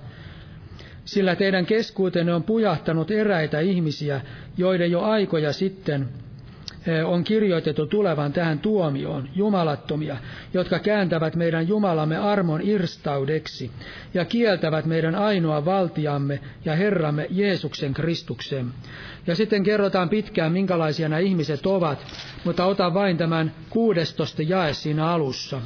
sillä 1.04 1.36
teidän 1.36 1.66
keskuutenne 1.66 2.34
on 2.34 2.42
pujahtanut 2.42 3.10
eräitä 3.10 3.60
ihmisiä, 3.60 4.20
joiden 4.56 4.90
jo 4.90 5.00
aikoja 5.00 5.52
sitten 5.52 6.08
on 7.06 7.24
kirjoitettu 7.24 7.86
tulevan 7.86 8.32
tähän 8.32 8.58
tuomioon, 8.58 9.28
jumalattomia, 9.34 10.16
jotka 10.54 10.78
kääntävät 10.78 11.36
meidän 11.36 11.68
Jumalamme 11.68 12.16
armon 12.18 12.60
irstaudeksi 12.64 13.70
ja 14.14 14.24
kieltävät 14.24 14.84
meidän 14.84 15.14
ainoa 15.14 15.64
valtiamme 15.64 16.40
ja 16.64 16.76
Herramme 16.76 17.26
Jeesuksen 17.30 17.94
Kristuksen. 17.94 18.66
Ja 19.26 19.34
sitten 19.34 19.62
kerrotaan 19.62 20.08
pitkään, 20.08 20.52
minkälaisia 20.52 21.08
nämä 21.08 21.18
ihmiset 21.20 21.66
ovat, 21.66 22.06
mutta 22.44 22.64
otan 22.64 22.94
vain 22.94 23.16
tämän 23.16 23.52
kuudestosta 23.70 24.42
jae 24.42 24.74
siinä 24.74 25.08
alussa. 25.08 25.60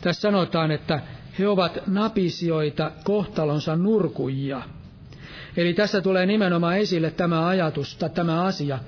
Tässä 0.00 0.20
sanotaan, 0.20 0.70
että 0.70 1.00
he 1.38 1.48
ovat 1.48 1.78
napisioita 1.86 2.90
kohtalonsa 3.04 3.76
nurkujia. 3.76 4.62
Eli 5.56 5.74
tässä 5.74 6.00
tulee 6.00 6.26
nimenomaan 6.26 6.78
esille 6.78 7.10
tämä 7.10 7.46
ajatus 7.46 7.96
tai 7.96 8.10
tämä 8.10 8.42
asia, 8.42 8.78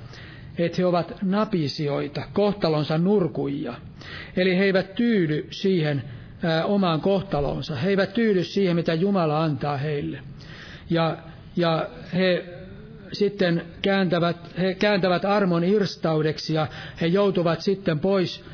että 0.58 0.76
he 0.78 0.86
ovat 0.86 1.14
napisioita, 1.22 2.22
kohtalonsa 2.32 2.98
nurkujia. 2.98 3.74
Eli 4.36 4.56
he 4.58 4.64
eivät 4.64 4.94
tyydy 4.94 5.46
siihen 5.50 6.02
ää, 6.42 6.64
omaan 6.64 7.00
kohtalonsa. 7.00 7.74
He 7.76 7.88
eivät 7.90 8.12
tyydy 8.12 8.44
siihen, 8.44 8.76
mitä 8.76 8.94
Jumala 8.94 9.42
antaa 9.42 9.76
heille. 9.76 10.20
Ja, 10.90 11.16
ja 11.56 11.88
he 12.14 12.44
sitten 13.12 13.62
kääntävät, 13.82 14.36
he 14.58 14.74
kääntävät 14.74 15.24
armon 15.24 15.64
irstaudeksi 15.64 16.54
ja 16.54 16.66
he 17.00 17.06
joutuvat 17.06 17.60
sitten 17.60 17.98
pois 18.00 18.44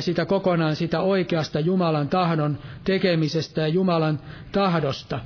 sitä 0.00 0.24
kokonaan 0.24 0.76
sitä 0.76 1.00
oikeasta 1.00 1.60
Jumalan 1.60 2.08
tahdon 2.08 2.58
tekemisestä 2.84 3.60
ja 3.60 3.68
Jumalan 3.68 4.20
tahdosta. 4.52 5.20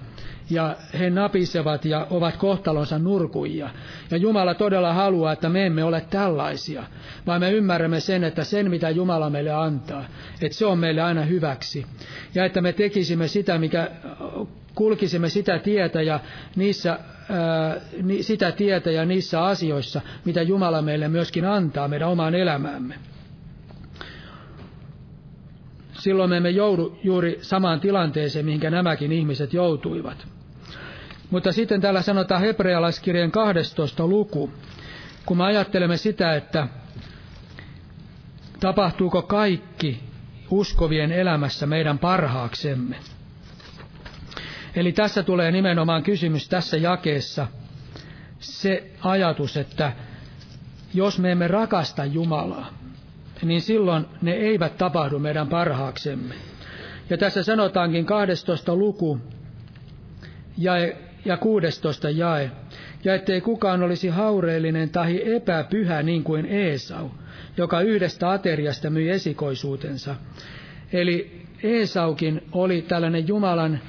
Ja 0.51 0.77
he 0.99 1.11
napisevat 1.11 1.85
ja 1.85 2.07
ovat 2.11 2.37
kohtalonsa 2.37 2.99
nurkuja. 2.99 3.71
Ja 4.11 4.17
Jumala 4.17 4.55
todella 4.55 4.93
haluaa, 4.93 5.33
että 5.33 5.49
me 5.49 5.67
emme 5.67 5.85
ole 5.85 6.01
tällaisia, 6.11 6.85
vaan 7.27 7.41
me 7.41 7.51
ymmärrämme 7.53 8.01
sen, 8.01 8.25
että 8.25 8.45
sen 8.45 8.71
mitä 8.71 8.91
Jumala 8.91 9.31
meille 9.31 9.51
antaa, 9.53 10.05
että 10.43 10.59
se 10.59 10.67
on 10.67 10.79
meille 10.79 11.03
aina 11.03 11.23
hyväksi. 11.23 11.87
Ja 12.35 12.45
että 12.45 12.61
me 12.61 12.73
tekisimme 12.73 13.29
sitä, 13.29 13.59
mikä 13.59 13.91
kulkisimme 14.75 15.29
sitä 15.29 15.59
tietä 15.59 16.03
ja 16.03 16.21
niissä 16.57 16.99
sitä 18.21 18.53
tietä 18.53 18.91
ja 18.91 19.05
niissä 19.05 19.45
asioissa, 19.45 20.01
mitä 20.25 20.43
Jumala 20.43 20.83
meille 20.83 21.09
myöskin 21.09 21.45
antaa 21.45 21.89
meidän 21.89 22.09
omaan 22.09 22.35
elämäämme 22.35 22.95
silloin 26.05 26.31
me 26.31 26.37
emme 26.37 26.51
joudu 26.51 26.99
juuri 27.05 27.39
samaan 27.43 27.81
tilanteeseen, 27.81 28.45
mihinkä 28.45 28.71
nämäkin 28.71 29.13
ihmiset 29.13 29.53
joutuivat. 29.53 30.27
Mutta 31.35 31.53
sitten 31.53 31.81
täällä 31.81 32.03
sanotaan 32.03 32.41
hebrealaiskirjan 32.41 33.31
12 33.31 34.07
luku, 34.07 34.51
kun 35.27 35.37
me 35.37 35.45
ajattelemme 35.45 35.97
sitä, 35.97 36.35
että 36.37 36.69
tapahtuuko 38.61 39.23
kaikki 39.23 40.01
uskovien 40.51 41.13
elämässä 41.13 41.67
meidän 41.67 41.99
parhaaksemme. 41.99 42.97
Eli 44.77 44.93
tässä 44.93 45.23
tulee 45.23 45.51
nimenomaan 45.51 46.03
kysymys 46.03 46.49
tässä 46.49 46.77
jakeessa 46.77 47.47
se 48.41 48.91
ajatus, 49.01 49.57
että 49.57 49.93
jos 50.95 51.19
me 51.19 51.33
emme 51.33 51.49
rakasta 51.49 52.05
Jumalaa, 52.05 52.67
niin 53.43 53.63
silloin 53.63 54.07
ne 54.23 54.33
eivät 54.33 54.79
tapahdu 54.79 55.19
meidän 55.19 55.49
parhaaksemme. 55.49 56.35
Ja 57.11 57.19
tässä 57.19 57.43
sanotaankin 57.43 58.07
12 58.07 58.77
luku 58.77 59.21
jae, 60.59 61.04
ja 61.25 61.37
16 61.37 62.11
jae, 62.11 62.51
ja 63.05 63.15
ettei 63.15 63.41
kukaan 63.41 63.83
olisi 63.83 64.09
haureellinen 64.09 64.91
tai 64.91 65.35
epäpyhä 65.37 66.03
niin 66.03 66.25
kuin 66.25 66.47
Eesau, 66.47 67.09
joka 67.57 67.81
yhdestä 67.81 68.31
ateriasta 68.31 68.91
myi 68.91 69.11
esikoisuutensa. 69.11 70.17
Eli 70.93 71.43
Eesaukin 71.63 72.43
oli 72.53 72.83
tällainen 72.83 73.29
Jumalan 73.29 73.81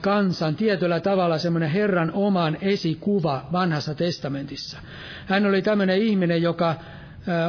kansan 0.00 0.56
tietyllä 0.56 1.00
tavalla 1.00 1.38
semmoinen 1.38 1.70
Herran 1.70 2.10
oman 2.14 2.58
esikuva 2.60 3.46
vanhassa 3.52 3.94
testamentissa. 3.94 4.78
Hän 5.26 5.46
oli 5.46 5.62
tämmöinen 5.62 5.98
ihminen, 5.98 6.42
joka 6.42 6.74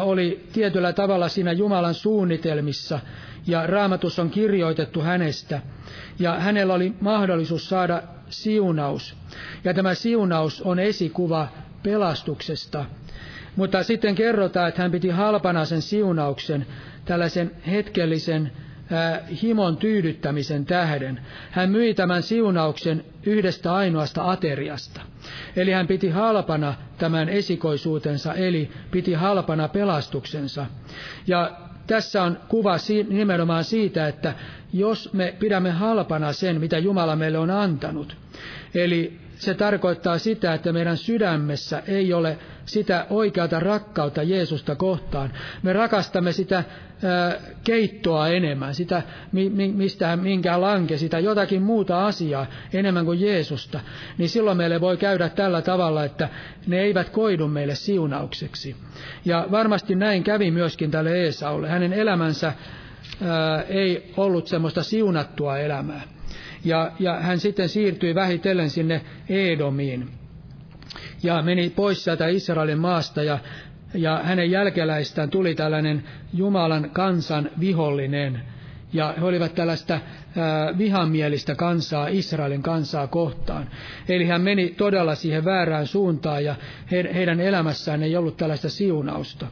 oli 0.02 0.48
tietyllä 0.54 0.94
tavalla 0.94 1.28
siinä 1.28 1.52
Jumalan 1.52 1.94
suunnitelmissa 1.94 3.00
ja 3.48 3.68
raamatus 3.68 4.20
on 4.20 4.30
kirjoitettu 4.30 5.02
hänestä. 5.02 5.62
Ja 6.20 6.40
hänellä 6.40 6.74
oli 6.74 6.94
mahdollisuus 7.02 7.70
saada 7.70 8.04
siunaus. 8.30 9.16
Ja 9.64 9.74
tämä 9.74 9.94
siunaus 9.94 10.62
on 10.62 10.80
esikuva 10.80 11.48
pelastuksesta. 11.84 12.86
Mutta 13.56 13.84
sitten 13.84 14.16
kerrotaan, 14.16 14.70
että 14.70 14.82
hän 14.82 14.92
piti 14.92 15.10
halpana 15.10 15.66
sen 15.66 15.82
siunauksen, 15.82 16.66
tällaisen 17.06 17.52
hetkellisen 17.68 18.52
himon 19.42 19.78
tyydyttämisen 19.78 20.66
tähden. 20.66 21.20
Hän 21.52 21.70
myi 21.72 21.94
tämän 21.94 22.24
siunauksen 22.24 23.06
yhdestä 23.24 23.74
ainoasta 23.74 24.32
ateriasta. 24.32 25.02
Eli 25.56 25.72
hän 25.72 25.88
piti 25.88 26.10
halpana 26.10 26.74
tämän 26.98 27.30
esikoisuutensa, 27.30 28.34
eli 28.34 28.72
piti 28.92 29.14
halpana 29.14 29.68
pelastuksensa. 29.68 30.66
Ja 31.28 31.69
tässä 31.90 32.24
on 32.24 32.40
kuva 32.48 32.76
nimenomaan 33.10 33.64
siitä, 33.64 34.08
että 34.08 34.34
jos 34.74 35.14
me 35.14 35.36
pidämme 35.40 35.72
halpana 35.72 36.34
sen, 36.34 36.60
mitä 36.60 36.78
Jumala 36.78 37.16
meille 37.16 37.38
on 37.38 37.50
antanut, 37.50 38.18
eli 38.76 39.20
se 39.38 39.54
tarkoittaa 39.54 40.18
sitä, 40.18 40.54
että 40.54 40.74
meidän 40.74 40.98
sydämessä 40.98 41.84
ei 41.88 42.14
ole 42.14 42.38
sitä 42.70 43.06
oikeata 43.10 43.60
rakkautta 43.60 44.24
Jeesusta 44.24 44.76
kohtaan. 44.76 45.34
Me 45.64 45.74
rakastamme 45.74 46.32
sitä 46.32 46.64
keittoa 47.64 48.28
enemmän, 48.28 48.76
sitä, 48.76 49.02
mistä 49.74 50.16
minkään 50.16 50.62
lanke, 50.62 50.98
sitä 50.98 51.20
jotakin 51.20 51.62
muuta 51.62 52.06
asiaa 52.06 52.46
enemmän 52.74 53.06
kuin 53.06 53.22
Jeesusta, 53.22 53.80
niin 54.18 54.30
silloin 54.30 54.58
meille 54.58 54.82
voi 54.82 54.98
käydä 54.98 55.30
tällä 55.30 55.62
tavalla, 55.62 56.04
että 56.04 56.30
ne 56.68 56.80
eivät 56.80 57.10
koidu 57.10 57.48
meille 57.48 57.76
siunaukseksi. 57.76 58.76
Ja 59.26 59.48
varmasti 59.52 59.96
näin 59.96 60.24
kävi 60.24 60.52
myöskin 60.52 60.92
tälle 60.92 61.24
Eesaulle. 61.24 61.70
Hänen 61.70 61.94
elämänsä 61.94 62.54
ää, 63.22 63.62
ei 63.62 64.14
ollut 64.18 64.48
semmoista 64.48 64.84
siunattua 64.84 65.58
elämää. 65.58 66.02
Ja, 66.66 66.92
ja 67.00 67.20
hän 67.20 67.40
sitten 67.40 67.70
siirtyi 67.70 68.16
vähitellen 68.16 68.70
sinne 68.70 69.02
Edomiin 69.30 70.19
ja 71.24 71.42
meni 71.42 71.70
pois 71.70 72.04
sieltä 72.04 72.28
Israelin 72.28 72.80
maasta 72.80 73.24
ja 73.24 73.40
ja 73.94 74.22
hänen 74.24 74.52
jälkeläistään 74.52 75.30
tuli 75.30 75.56
tällainen 75.56 76.04
Jumalan 76.34 76.90
kansan 76.90 77.50
vihollinen. 77.60 78.42
Ja 78.94 79.14
he 79.20 79.26
olivat 79.26 79.56
tällaista 79.56 79.94
ää, 80.38 80.78
vihamielistä 80.78 81.56
kansaa, 81.56 82.08
Israelin 82.08 82.64
kansaa 82.64 83.08
kohtaan. 83.08 83.70
Eli 84.10 84.26
hän 84.26 84.42
meni 84.42 84.70
todella 84.70 85.16
siihen 85.16 85.46
väärään 85.46 85.88
suuntaan 85.88 86.46
ja 86.46 86.56
he, 86.92 87.10
heidän 87.14 87.40
elämässään 87.40 88.04
ei 88.04 88.16
ollut 88.18 88.38
tällaista 88.38 88.70
siunausta. 88.70 89.48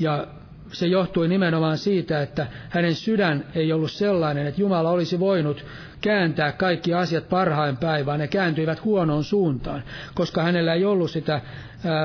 Ja 0.00 0.26
se 0.72 0.86
johtui 0.86 1.28
nimenomaan 1.28 1.78
siitä, 1.78 2.22
että 2.22 2.46
hänen 2.70 2.94
sydän 2.94 3.44
ei 3.54 3.72
ollut 3.72 3.90
sellainen, 3.92 4.46
että 4.46 4.60
Jumala 4.60 4.90
olisi 4.90 5.20
voinut 5.20 5.64
kääntää 6.00 6.52
kaikki 6.52 6.94
asiat 6.94 7.28
parhain 7.28 7.76
päivään. 7.76 8.18
Ne 8.20 8.28
kääntyivät 8.28 8.84
huonoon 8.84 9.24
suuntaan, 9.24 9.82
koska 10.14 10.42
hänellä 10.42 10.74
ei 10.74 10.84
ollut 10.84 11.10
sitä 11.10 11.40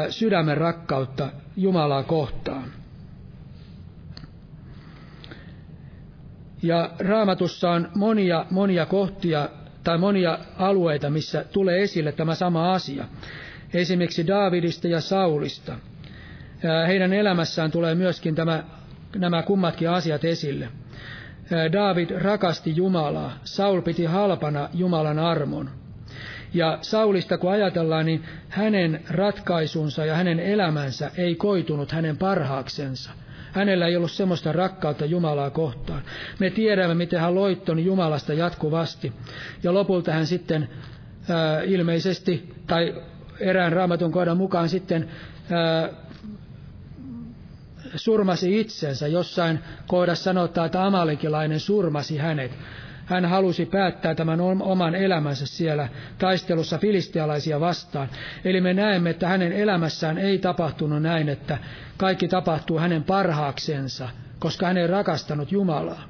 sydämen 0.10 0.58
rakkautta 0.58 1.30
Jumalaa 1.58 2.04
kohtaan. 2.04 2.64
Ja 6.64 6.92
raamatussa 7.00 7.72
on 7.72 7.90
monia, 7.96 8.46
monia 8.52 8.86
kohtia 8.86 9.50
tai 9.84 9.98
monia 9.98 10.38
alueita, 10.58 11.10
missä 11.10 11.46
tulee 11.54 11.82
esille 11.82 12.12
tämä 12.12 12.36
sama 12.36 12.74
asia. 12.74 13.06
Esimerkiksi 13.74 14.28
Daavidista 14.28 14.88
ja 14.88 15.02
Saulista. 15.02 15.76
Heidän 16.88 17.14
elämässään 17.14 17.72
tulee 17.72 17.96
myöskin 17.96 18.36
tämä, 18.36 18.64
nämä 19.16 19.44
kummatkin 19.44 19.90
asiat 19.90 20.26
esille. 20.26 20.68
David 21.72 22.10
rakasti 22.10 22.76
Jumalaa, 22.76 23.32
Saul 23.44 23.82
piti 23.82 24.06
halpana 24.06 24.70
Jumalan 24.74 25.20
armon. 25.20 25.70
Ja 26.54 26.78
Saulista 26.82 27.38
kun 27.38 27.52
ajatellaan, 27.52 28.06
niin 28.06 28.24
hänen 28.50 29.02
ratkaisunsa 29.10 30.06
ja 30.06 30.16
hänen 30.16 30.40
elämänsä 30.40 31.12
ei 31.18 31.36
koitunut 31.36 31.92
hänen 31.92 32.18
parhaaksensa. 32.18 33.12
Hänellä 33.52 33.88
ei 33.88 33.98
ollut 33.98 34.12
semmoista 34.12 34.52
rakkautta 34.52 35.06
Jumalaa 35.06 35.50
kohtaan. 35.50 36.02
Me 36.40 36.50
tiedämme, 36.50 36.96
miten 36.96 37.20
hän 37.20 37.36
loittoni 37.36 37.86
Jumalasta 37.86 38.34
jatkuvasti. 38.34 39.14
Ja 39.64 39.74
lopulta 39.74 40.12
hän 40.12 40.28
sitten 40.28 40.70
ää, 41.30 41.62
ilmeisesti, 41.62 42.54
tai 42.68 43.02
erään 43.40 43.74
raamatun 43.74 44.12
kohdan 44.12 44.38
mukaan 44.38 44.70
sitten 44.70 45.10
ää, 45.52 45.90
surmasi 47.96 48.60
itsensä. 48.60 49.08
Jossain 49.08 49.60
kohdassa 49.88 50.24
sanotaan, 50.24 50.66
että 50.66 50.86
amalekilainen 50.86 51.60
surmasi 51.60 52.18
hänet. 52.18 52.52
Hän 53.06 53.26
halusi 53.26 53.66
päättää 53.66 54.16
tämän 54.16 54.42
oman 54.62 54.96
elämänsä 54.96 55.46
siellä 55.46 55.88
taistelussa 56.18 56.78
filistialaisia 56.78 57.60
vastaan. 57.60 58.10
Eli 58.46 58.62
me 58.62 58.74
näemme, 58.74 59.10
että 59.10 59.28
hänen 59.28 59.52
elämässään 59.54 60.18
ei 60.18 60.38
tapahtunut 60.38 61.02
näin, 61.02 61.30
että 61.30 61.58
kaikki 61.98 62.28
tapahtuu 62.28 62.80
hänen 62.80 63.04
parhaaksensa, 63.04 64.10
koska 64.40 64.68
hän 64.68 64.78
ei 64.78 64.88
rakastanut 64.88 65.52
Jumalaa. 65.52 66.04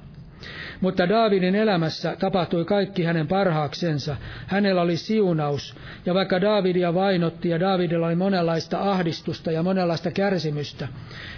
Mutta 0.81 1.09
Daavidin 1.09 1.55
elämässä 1.55 2.15
tapahtui 2.19 2.65
kaikki 2.65 3.03
hänen 3.03 3.27
parhaaksensa. 3.27 4.17
Hänellä 4.47 4.81
oli 4.81 4.97
siunaus, 4.97 5.75
ja 6.05 6.13
vaikka 6.13 6.41
Daavidia 6.41 6.93
vainotti 6.93 7.49
ja 7.49 7.59
Daavidilla 7.59 8.07
oli 8.07 8.15
monenlaista 8.15 8.91
ahdistusta 8.91 9.51
ja 9.51 9.63
monenlaista 9.63 10.11
kärsimystä, 10.11 10.87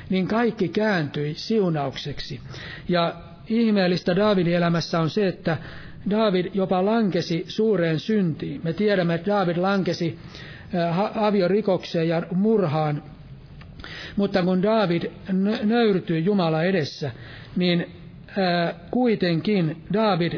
niin 0.09 0.27
kaikki 0.27 0.67
kääntyi 0.67 1.33
siunaukseksi. 1.33 2.39
Ja 2.89 3.15
ihmeellistä 3.49 4.15
Daavidin 4.15 4.53
elämässä 4.53 4.99
on 4.99 5.09
se, 5.09 5.27
että 5.27 5.57
Daavid 6.09 6.45
jopa 6.53 6.85
lankesi 6.85 7.45
suureen 7.47 7.99
syntiin. 7.99 8.61
Me 8.63 8.73
tiedämme, 8.73 9.15
että 9.15 9.31
Daavid 9.31 9.57
lankesi 9.57 10.19
aviorikokseen 11.15 12.07
ja 12.07 12.23
murhaan, 12.31 13.03
mutta 14.15 14.43
kun 14.43 14.63
Daavid 14.63 15.03
nöyrtyi 15.63 16.25
Jumala 16.25 16.63
edessä, 16.63 17.11
niin 17.55 18.02
kuitenkin 18.91 19.83
Daavid 19.93 20.33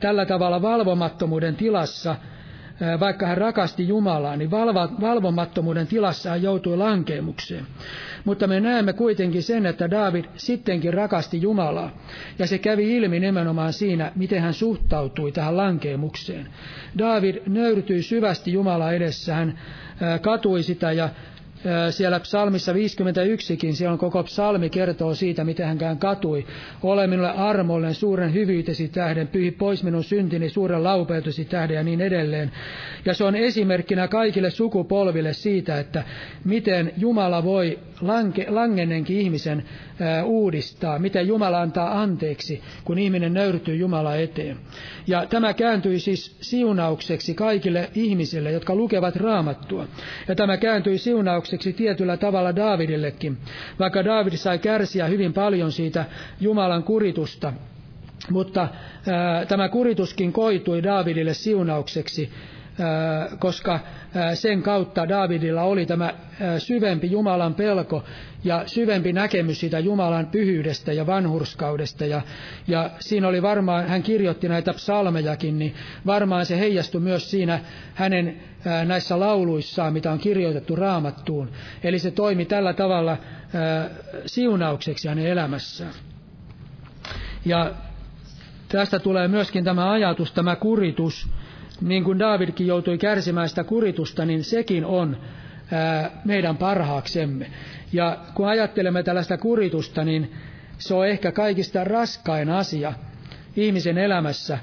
tällä 0.00 0.26
tavalla 0.26 0.62
valvomattomuuden 0.62 1.56
tilassa, 1.56 2.16
vaikka 3.00 3.26
hän 3.26 3.38
rakasti 3.38 3.88
Jumalaa, 3.88 4.36
niin 4.36 4.50
valvomattomuuden 5.00 5.86
tilassa 5.86 6.30
hän 6.30 6.42
joutui 6.42 6.76
lankeemukseen. 6.76 7.66
Mutta 8.24 8.46
me 8.46 8.60
näemme 8.60 8.92
kuitenkin 8.92 9.42
sen, 9.42 9.66
että 9.66 9.90
David 9.90 10.24
sittenkin 10.36 10.94
rakasti 10.94 11.42
Jumalaa. 11.42 11.90
Ja 12.38 12.46
se 12.46 12.58
kävi 12.58 12.96
ilmi 12.96 13.20
nimenomaan 13.20 13.72
siinä, 13.72 14.12
miten 14.16 14.42
hän 14.42 14.54
suhtautui 14.54 15.32
tähän 15.32 15.56
lankeemukseen. 15.56 16.48
David 16.98 17.36
nöyrtyi 17.46 18.02
syvästi 18.02 18.52
Jumala 18.52 18.92
edessä, 18.92 19.34
hän 19.34 19.58
katui 20.20 20.62
sitä 20.62 20.92
ja 20.92 21.08
siellä 21.90 22.20
psalmissa 22.20 22.72
51kin, 22.72 23.74
siellä 23.74 23.92
on 23.92 23.98
koko 23.98 24.22
psalmi 24.22 24.70
kertoo 24.70 25.14
siitä, 25.14 25.44
miten 25.44 25.66
hänkään 25.66 25.98
katui. 25.98 26.46
Ole 26.82 27.06
minulle 27.06 27.30
armollinen 27.30 27.94
suuren 27.94 28.34
hyvyytesi 28.34 28.88
tähden, 28.88 29.28
pyhi 29.28 29.50
pois 29.50 29.82
minun 29.84 30.04
syntini 30.04 30.48
suuren 30.48 30.84
laupeutesi 30.84 31.44
tähden 31.44 31.74
ja 31.74 31.82
niin 31.82 32.00
edelleen. 32.00 32.52
Ja 33.04 33.14
se 33.14 33.24
on 33.24 33.34
esimerkkinä 33.36 34.08
kaikille 34.08 34.50
sukupolville 34.50 35.32
siitä, 35.32 35.78
että 35.78 36.04
miten 36.44 36.92
Jumala 36.96 37.44
voi 37.44 37.78
lanke, 38.06 38.46
langennenkin 38.50 39.18
ihmisen 39.18 39.64
ää, 40.00 40.24
uudistaa, 40.24 40.98
miten 40.98 41.26
Jumala 41.28 41.60
antaa 41.60 42.00
anteeksi, 42.02 42.62
kun 42.84 42.98
ihminen 42.98 43.34
nöyrtyy 43.34 43.76
Jumala 43.76 44.16
eteen. 44.16 44.56
Ja 45.06 45.26
tämä 45.26 45.54
kääntyi 45.54 46.00
siis 46.00 46.36
siunaukseksi 46.40 47.34
kaikille 47.34 47.90
ihmisille, 47.94 48.52
jotka 48.52 48.74
lukevat 48.74 49.16
raamattua. 49.16 49.86
Ja 50.28 50.34
tämä 50.34 50.56
kääntyi 50.56 50.98
siunaukseksi 50.98 51.72
tietyllä 51.72 52.16
tavalla 52.16 52.56
Daavidillekin, 52.56 53.36
vaikka 53.78 54.04
Daavid 54.04 54.32
sai 54.32 54.58
kärsiä 54.58 55.06
hyvin 55.06 55.32
paljon 55.32 55.72
siitä 55.72 56.04
Jumalan 56.40 56.82
kuritusta, 56.82 57.52
Mutta 58.30 58.68
ää, 59.06 59.46
tämä 59.46 59.68
kurituskin 59.68 60.32
koitui 60.32 60.82
Daavidille 60.82 61.34
siunaukseksi, 61.34 62.30
koska 63.38 63.80
sen 64.34 64.62
kautta 64.62 65.08
Daavidilla 65.08 65.62
oli 65.62 65.86
tämä 65.86 66.14
syvempi 66.58 67.10
Jumalan 67.10 67.54
pelko 67.54 68.04
ja 68.44 68.62
syvempi 68.66 69.12
näkemys 69.12 69.60
siitä 69.60 69.78
Jumalan 69.78 70.26
pyhyydestä 70.26 70.92
ja 70.92 71.06
vanhurskaudesta. 71.06 72.06
Ja, 72.06 72.22
ja 72.68 72.90
siinä 73.00 73.28
oli 73.28 73.42
varmaan, 73.42 73.88
hän 73.88 74.02
kirjoitti 74.02 74.48
näitä 74.48 74.72
psalmejakin, 74.72 75.58
niin 75.58 75.74
varmaan 76.06 76.46
se 76.46 76.58
heijastui 76.58 77.00
myös 77.00 77.30
siinä 77.30 77.60
hänen 77.94 78.40
näissä 78.84 79.20
lauluissaan, 79.20 79.92
mitä 79.92 80.12
on 80.12 80.18
kirjoitettu 80.18 80.76
raamattuun. 80.76 81.50
Eli 81.84 81.98
se 81.98 82.10
toimi 82.10 82.44
tällä 82.44 82.72
tavalla 82.72 83.16
siunaukseksi 84.26 85.08
hänen 85.08 85.26
elämässään. 85.26 85.92
Ja 87.44 87.70
tästä 88.68 88.98
tulee 88.98 89.28
myöskin 89.28 89.64
tämä 89.64 89.90
ajatus, 89.92 90.32
tämä 90.32 90.56
kuritus, 90.56 91.28
niin 91.80 92.04
kuin 92.04 92.18
Davidkin 92.18 92.66
joutui 92.66 92.98
kärsimään 92.98 93.48
sitä 93.48 93.64
kuritusta, 93.64 94.24
niin 94.24 94.44
sekin 94.44 94.84
on 94.84 95.16
meidän 96.24 96.56
parhaaksemme. 96.56 97.46
Ja 97.92 98.18
kun 98.34 98.48
ajattelemme 98.48 99.02
tällaista 99.02 99.38
kuritusta, 99.38 100.04
niin 100.04 100.32
se 100.78 100.94
on 100.94 101.08
ehkä 101.08 101.32
kaikista 101.32 101.84
raskain 101.84 102.50
asia 102.50 102.92
ihmisen 103.56 103.98
elämässä 103.98 104.58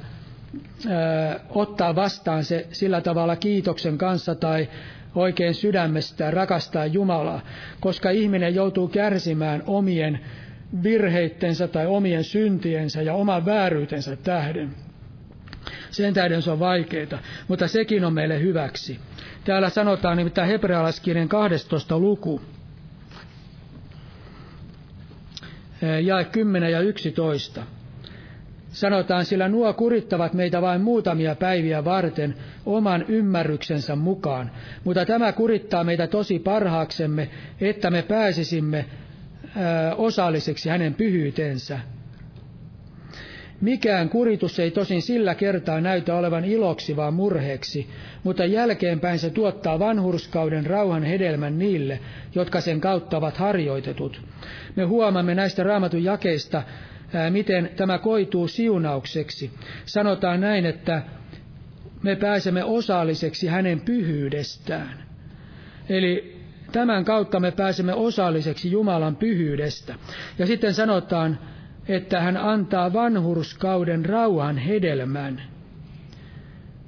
ottaa 1.50 1.96
vastaan 1.96 2.44
se 2.44 2.68
sillä 2.72 3.02
tavalla 3.02 3.36
kiitoksen 3.36 3.98
kanssa 3.98 4.36
tai 4.36 4.70
oikein 5.16 5.54
sydämestä 5.56 6.32
rakastaa 6.32 6.86
Jumalaa, 6.86 7.42
koska 7.80 8.10
ihminen 8.10 8.56
joutuu 8.56 8.88
kärsimään 8.88 9.64
omien 9.68 10.20
virheittensä 10.84 11.68
tai 11.68 11.86
omien 11.88 12.24
syntiensä 12.24 13.02
ja 13.02 13.14
oman 13.14 13.46
vääryytensä 13.46 14.16
tähden. 14.16 14.76
Sen 15.92 16.14
tähden 16.14 16.42
se 16.42 16.52
on 16.52 16.60
vaikeaa, 16.60 17.20
mutta 17.48 17.68
sekin 17.68 18.06
on 18.06 18.14
meille 18.14 18.40
hyväksi. 18.42 19.00
Täällä 19.44 19.70
sanotaan 19.70 20.18
nimittäin 20.18 20.48
hebrealaiskirjan 20.50 21.30
12 21.30 22.00
luku, 22.00 22.42
jae 26.04 26.24
10 26.26 26.72
ja 26.72 26.80
11. 26.80 27.64
Sanotaan, 28.72 29.26
sillä 29.26 29.50
nuo 29.50 29.74
kurittavat 29.74 30.34
meitä 30.34 30.62
vain 30.62 30.82
muutamia 30.82 31.36
päiviä 31.36 31.86
varten 31.86 32.36
oman 32.66 33.06
ymmärryksensä 33.08 33.96
mukaan, 33.96 34.52
mutta 34.84 35.06
tämä 35.06 35.32
kurittaa 35.32 35.84
meitä 35.84 36.08
tosi 36.08 36.40
parhaaksemme, 36.40 37.30
että 37.62 37.90
me 37.92 38.02
pääsisimme 38.02 38.86
osalliseksi 39.98 40.70
hänen 40.70 40.94
pyhyytensä. 40.94 41.80
Mikään 43.62 44.10
kuritus 44.10 44.60
ei 44.60 44.72
tosin 44.72 45.02
sillä 45.02 45.36
kertaa 45.36 45.82
näytä 45.82 46.16
olevan 46.16 46.46
iloksi, 46.46 46.96
vaan 46.96 47.14
murheeksi, 47.14 47.88
mutta 48.24 48.46
jälkeenpäin 48.46 49.20
se 49.20 49.30
tuottaa 49.30 49.80
vanhurskauden 49.80 50.66
rauhan 50.66 51.04
hedelmän 51.04 51.60
niille, 51.60 52.00
jotka 52.36 52.62
sen 52.62 52.82
kautta 52.82 53.18
ovat 53.18 53.38
harjoitetut. 53.38 54.22
Me 54.76 54.84
huomaamme 54.84 55.36
näistä 55.36 55.64
raamatun 55.64 56.04
jakeista, 56.04 56.64
miten 57.30 57.70
tämä 57.76 57.98
koituu 57.98 58.48
siunaukseksi. 58.48 59.52
Sanotaan 59.86 60.42
näin, 60.42 60.66
että 60.66 61.02
me 62.04 62.16
pääsemme 62.16 62.64
osalliseksi 62.64 63.48
hänen 63.48 63.80
pyhyydestään. 63.82 65.04
Eli 65.90 66.42
tämän 66.72 67.06
kautta 67.06 67.40
me 67.40 67.52
pääsemme 67.52 67.94
osalliseksi 67.94 68.72
Jumalan 68.72 69.16
pyhyydestä. 69.16 69.96
Ja 70.40 70.46
sitten 70.46 70.74
sanotaan, 70.74 71.40
että 71.94 72.22
hän 72.22 72.38
antaa 72.38 72.94
vanhurskauden 72.94 74.06
rauhan 74.06 74.58
hedelmän 74.58 75.42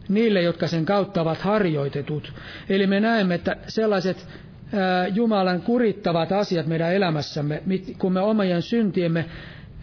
niille, 0.09 0.41
jotka 0.41 0.67
sen 0.67 0.85
kautta 0.85 1.21
ovat 1.21 1.37
harjoitetut. 1.41 2.33
Eli 2.69 2.87
me 2.87 2.99
näemme, 2.99 3.35
että 3.35 3.55
sellaiset 3.67 4.27
ää, 4.73 5.07
Jumalan 5.07 5.61
kurittavat 5.61 6.31
asiat 6.31 6.67
meidän 6.67 6.93
elämässämme, 6.93 7.63
kun 7.97 8.13
me 8.13 8.19
omien 8.19 8.61
syntiemme 8.61 9.25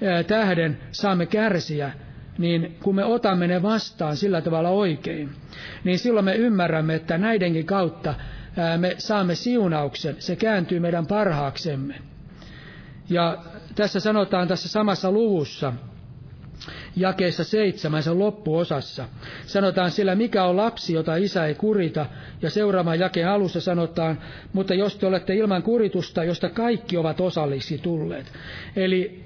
ää, 0.04 0.22
tähden 0.22 0.78
saamme 0.90 1.26
kärsiä, 1.26 1.92
niin 2.38 2.76
kun 2.82 2.94
me 2.94 3.04
otamme 3.04 3.46
ne 3.46 3.62
vastaan 3.62 4.16
sillä 4.16 4.40
tavalla 4.40 4.68
oikein, 4.70 5.30
niin 5.84 5.98
silloin 5.98 6.24
me 6.24 6.34
ymmärrämme, 6.34 6.94
että 6.94 7.18
näidenkin 7.18 7.66
kautta 7.66 8.14
me 8.76 8.94
saamme 8.98 9.34
siunauksen, 9.34 10.16
se 10.18 10.36
kääntyy 10.36 10.80
meidän 10.80 11.06
parhaaksemme. 11.06 11.94
Ja 13.10 13.38
tässä 13.74 14.00
sanotaan 14.00 14.48
tässä 14.48 14.68
samassa 14.68 15.10
luvussa, 15.10 15.72
jakeessa 16.96 17.44
seitsemän, 17.44 18.02
sen 18.02 18.18
loppuosassa. 18.18 19.08
Sanotaan 19.46 19.90
sillä, 19.90 20.14
mikä 20.14 20.44
on 20.44 20.56
lapsi, 20.56 20.92
jota 20.92 21.16
isä 21.16 21.46
ei 21.46 21.54
kurita, 21.54 22.06
ja 22.42 22.50
seuraavan 22.50 22.98
jakeen 22.98 23.28
alussa 23.28 23.60
sanotaan, 23.60 24.18
mutta 24.52 24.74
jos 24.74 24.96
te 24.96 25.06
olette 25.06 25.34
ilman 25.34 25.62
kuritusta, 25.62 26.24
josta 26.24 26.48
kaikki 26.48 26.96
ovat 26.96 27.20
osallisiksi 27.20 27.78
tulleet. 27.78 28.32
Eli 28.76 29.24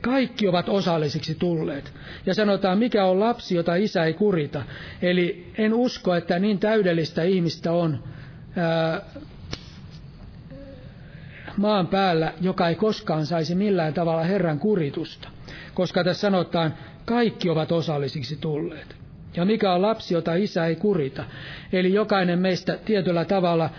kaikki 0.00 0.48
ovat 0.48 0.68
osallisiksi 0.68 1.34
tulleet. 1.34 1.92
Ja 2.26 2.34
sanotaan, 2.34 2.78
mikä 2.78 3.04
on 3.04 3.20
lapsi, 3.20 3.54
jota 3.54 3.74
isä 3.74 4.04
ei 4.04 4.14
kurita. 4.14 4.62
Eli 5.02 5.52
en 5.58 5.74
usko, 5.74 6.14
että 6.14 6.38
niin 6.38 6.58
täydellistä 6.58 7.22
ihmistä 7.22 7.72
on 7.72 8.02
maan 11.60 11.86
päällä, 11.86 12.32
joka 12.40 12.68
ei 12.68 12.74
koskaan 12.74 13.26
saisi 13.26 13.54
millään 13.54 13.94
tavalla 13.94 14.22
Herran 14.22 14.58
kuritusta. 14.58 15.28
Koska 15.74 16.04
tässä 16.04 16.20
sanotaan, 16.20 16.74
kaikki 17.04 17.50
ovat 17.50 17.72
osallisiksi 17.72 18.36
tulleet. 18.36 18.96
Ja 19.36 19.44
mikä 19.44 19.72
on 19.72 19.82
lapsi, 19.82 20.14
jota 20.14 20.34
isä 20.34 20.66
ei 20.66 20.76
kurita. 20.76 21.24
Eli 21.72 21.94
jokainen 21.94 22.38
meistä 22.38 22.78
tietyllä 22.84 23.24
tavalla 23.24 23.70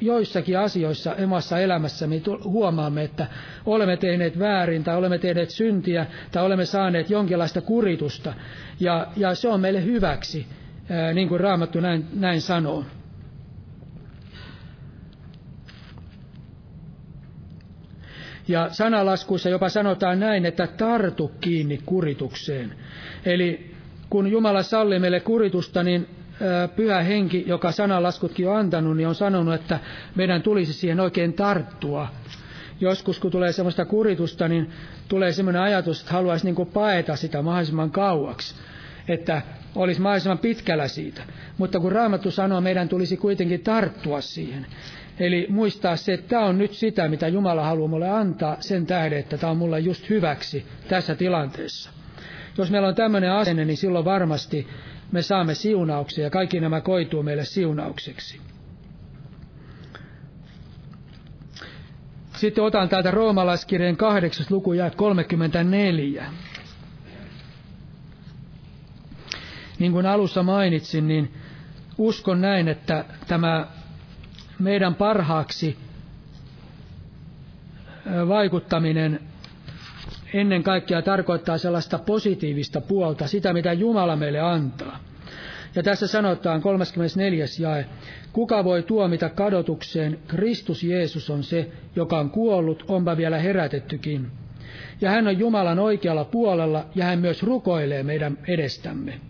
joissakin 0.00 0.58
asioissa 0.58 1.14
emassa 1.14 1.58
elämässä 1.58 2.06
me 2.06 2.22
huomaamme, 2.44 3.02
että 3.04 3.26
olemme 3.66 3.96
tehneet 3.96 4.38
väärin 4.38 4.84
tai 4.84 4.96
olemme 4.96 5.18
tehneet 5.18 5.50
syntiä 5.50 6.06
tai 6.32 6.44
olemme 6.44 6.64
saaneet 6.64 7.10
jonkinlaista 7.10 7.60
kuritusta. 7.60 8.34
Ja, 8.80 9.06
ja 9.16 9.34
se 9.34 9.48
on 9.48 9.60
meille 9.60 9.84
hyväksi, 9.84 10.46
niin 11.14 11.28
kuin 11.28 11.40
Raamattu 11.40 11.80
näin, 11.80 12.06
näin 12.12 12.40
sanoo. 12.40 12.84
Ja 18.48 18.68
sanalaskuissa 18.72 19.48
jopa 19.48 19.68
sanotaan 19.68 20.20
näin, 20.20 20.46
että 20.46 20.66
tartu 20.66 21.32
kiinni 21.40 21.80
kuritukseen. 21.86 22.74
Eli 23.24 23.74
kun 24.10 24.30
Jumala 24.30 24.62
sallii 24.62 24.98
meille 24.98 25.20
kuritusta, 25.20 25.82
niin 25.82 26.08
pyhä 26.76 27.02
henki, 27.02 27.44
joka 27.46 27.72
sanalaskutkin 27.72 28.48
on 28.48 28.56
antanut, 28.56 28.96
niin 28.96 29.08
on 29.08 29.14
sanonut, 29.14 29.54
että 29.54 29.78
meidän 30.14 30.42
tulisi 30.42 30.72
siihen 30.72 31.00
oikein 31.00 31.32
tarttua. 31.32 32.08
Joskus 32.80 33.18
kun 33.20 33.30
tulee 33.30 33.52
sellaista 33.52 33.84
kuritusta, 33.84 34.48
niin 34.48 34.70
tulee 35.08 35.32
sellainen 35.32 35.62
ajatus, 35.62 36.00
että 36.00 36.12
haluaisi 36.12 36.44
niin 36.52 36.66
paeta 36.66 37.16
sitä 37.16 37.42
mahdollisimman 37.42 37.90
kauaksi. 37.90 38.54
Että 39.08 39.42
olisi 39.74 40.00
mahdollisimman 40.00 40.38
pitkällä 40.38 40.88
siitä. 40.88 41.22
Mutta 41.58 41.80
kun 41.80 41.92
Raamattu 41.92 42.30
sanoo, 42.30 42.60
meidän 42.60 42.88
tulisi 42.88 43.16
kuitenkin 43.16 43.60
tarttua 43.60 44.20
siihen. 44.20 44.66
Eli 45.18 45.46
muistaa 45.50 45.96
se, 45.96 46.12
että 46.12 46.28
tämä 46.28 46.44
on 46.44 46.58
nyt 46.58 46.72
sitä, 46.72 47.08
mitä 47.08 47.28
Jumala 47.28 47.64
haluaa 47.64 47.88
mulle 47.88 48.10
antaa 48.10 48.56
sen 48.60 48.86
tähden, 48.86 49.18
että 49.18 49.38
tämä 49.38 49.50
on 49.50 49.56
mulle 49.56 49.80
just 49.80 50.10
hyväksi 50.10 50.66
tässä 50.88 51.14
tilanteessa. 51.14 51.90
Jos 52.58 52.70
meillä 52.70 52.88
on 52.88 52.94
tämmöinen 52.94 53.32
asenne, 53.32 53.64
niin 53.64 53.76
silloin 53.76 54.04
varmasti 54.04 54.66
me 55.12 55.22
saamme 55.22 55.54
siunauksia 55.54 56.24
ja 56.24 56.30
kaikki 56.30 56.60
nämä 56.60 56.80
koituu 56.80 57.22
meille 57.22 57.44
siunaukseksi. 57.44 58.40
Sitten 62.36 62.64
otan 62.64 62.88
täältä 62.88 63.10
roomalaiskirjeen 63.10 63.96
kahdeksas 63.96 64.50
luku 64.50 64.72
ja 64.72 64.90
34. 64.90 66.26
Niin 69.78 69.92
kuin 69.92 70.06
alussa 70.06 70.42
mainitsin, 70.42 71.08
niin 71.08 71.32
uskon 71.98 72.40
näin, 72.40 72.68
että 72.68 73.04
tämä 73.26 73.66
meidän 74.58 74.94
parhaaksi 74.94 75.76
vaikuttaminen 78.28 79.20
ennen 80.34 80.62
kaikkea 80.62 81.02
tarkoittaa 81.02 81.58
sellaista 81.58 81.98
positiivista 81.98 82.80
puolta, 82.80 83.26
sitä 83.26 83.52
mitä 83.52 83.72
Jumala 83.72 84.16
meille 84.16 84.40
antaa. 84.40 84.98
Ja 85.74 85.82
tässä 85.82 86.06
sanotaan 86.06 86.62
34. 86.62 87.44
jae, 87.60 87.86
kuka 88.32 88.64
voi 88.64 88.82
tuomita 88.82 89.28
kadotukseen, 89.28 90.18
Kristus 90.26 90.82
Jeesus 90.82 91.30
on 91.30 91.42
se, 91.42 91.70
joka 91.96 92.18
on 92.18 92.30
kuollut, 92.30 92.84
onpa 92.88 93.16
vielä 93.16 93.38
herätettykin. 93.38 94.26
Ja 95.00 95.10
hän 95.10 95.26
on 95.26 95.38
Jumalan 95.38 95.78
oikealla 95.78 96.24
puolella 96.24 96.86
ja 96.94 97.04
hän 97.04 97.18
myös 97.18 97.42
rukoilee 97.42 98.02
meidän 98.02 98.38
edestämme. 98.48 99.20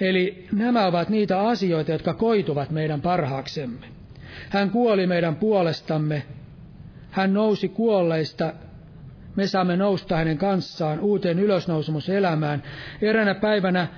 Eli 0.00 0.46
nämä 0.52 0.86
ovat 0.86 1.08
niitä 1.08 1.40
asioita, 1.40 1.92
jotka 1.92 2.14
koituvat 2.14 2.70
meidän 2.70 3.00
parhaaksemme. 3.00 3.97
Hän 4.50 4.70
kuoli 4.70 5.06
meidän 5.06 5.36
puolestamme. 5.36 6.22
Hän 7.10 7.34
nousi 7.34 7.68
kuolleista 7.68 8.52
me 9.38 9.46
saamme 9.46 9.76
nousta 9.76 10.16
hänen 10.16 10.38
kanssaan 10.38 11.00
uuteen 11.00 11.38
ylösnousemuselämään. 11.38 12.62
Eräänä 13.02 13.34
päivänä, 13.34 13.88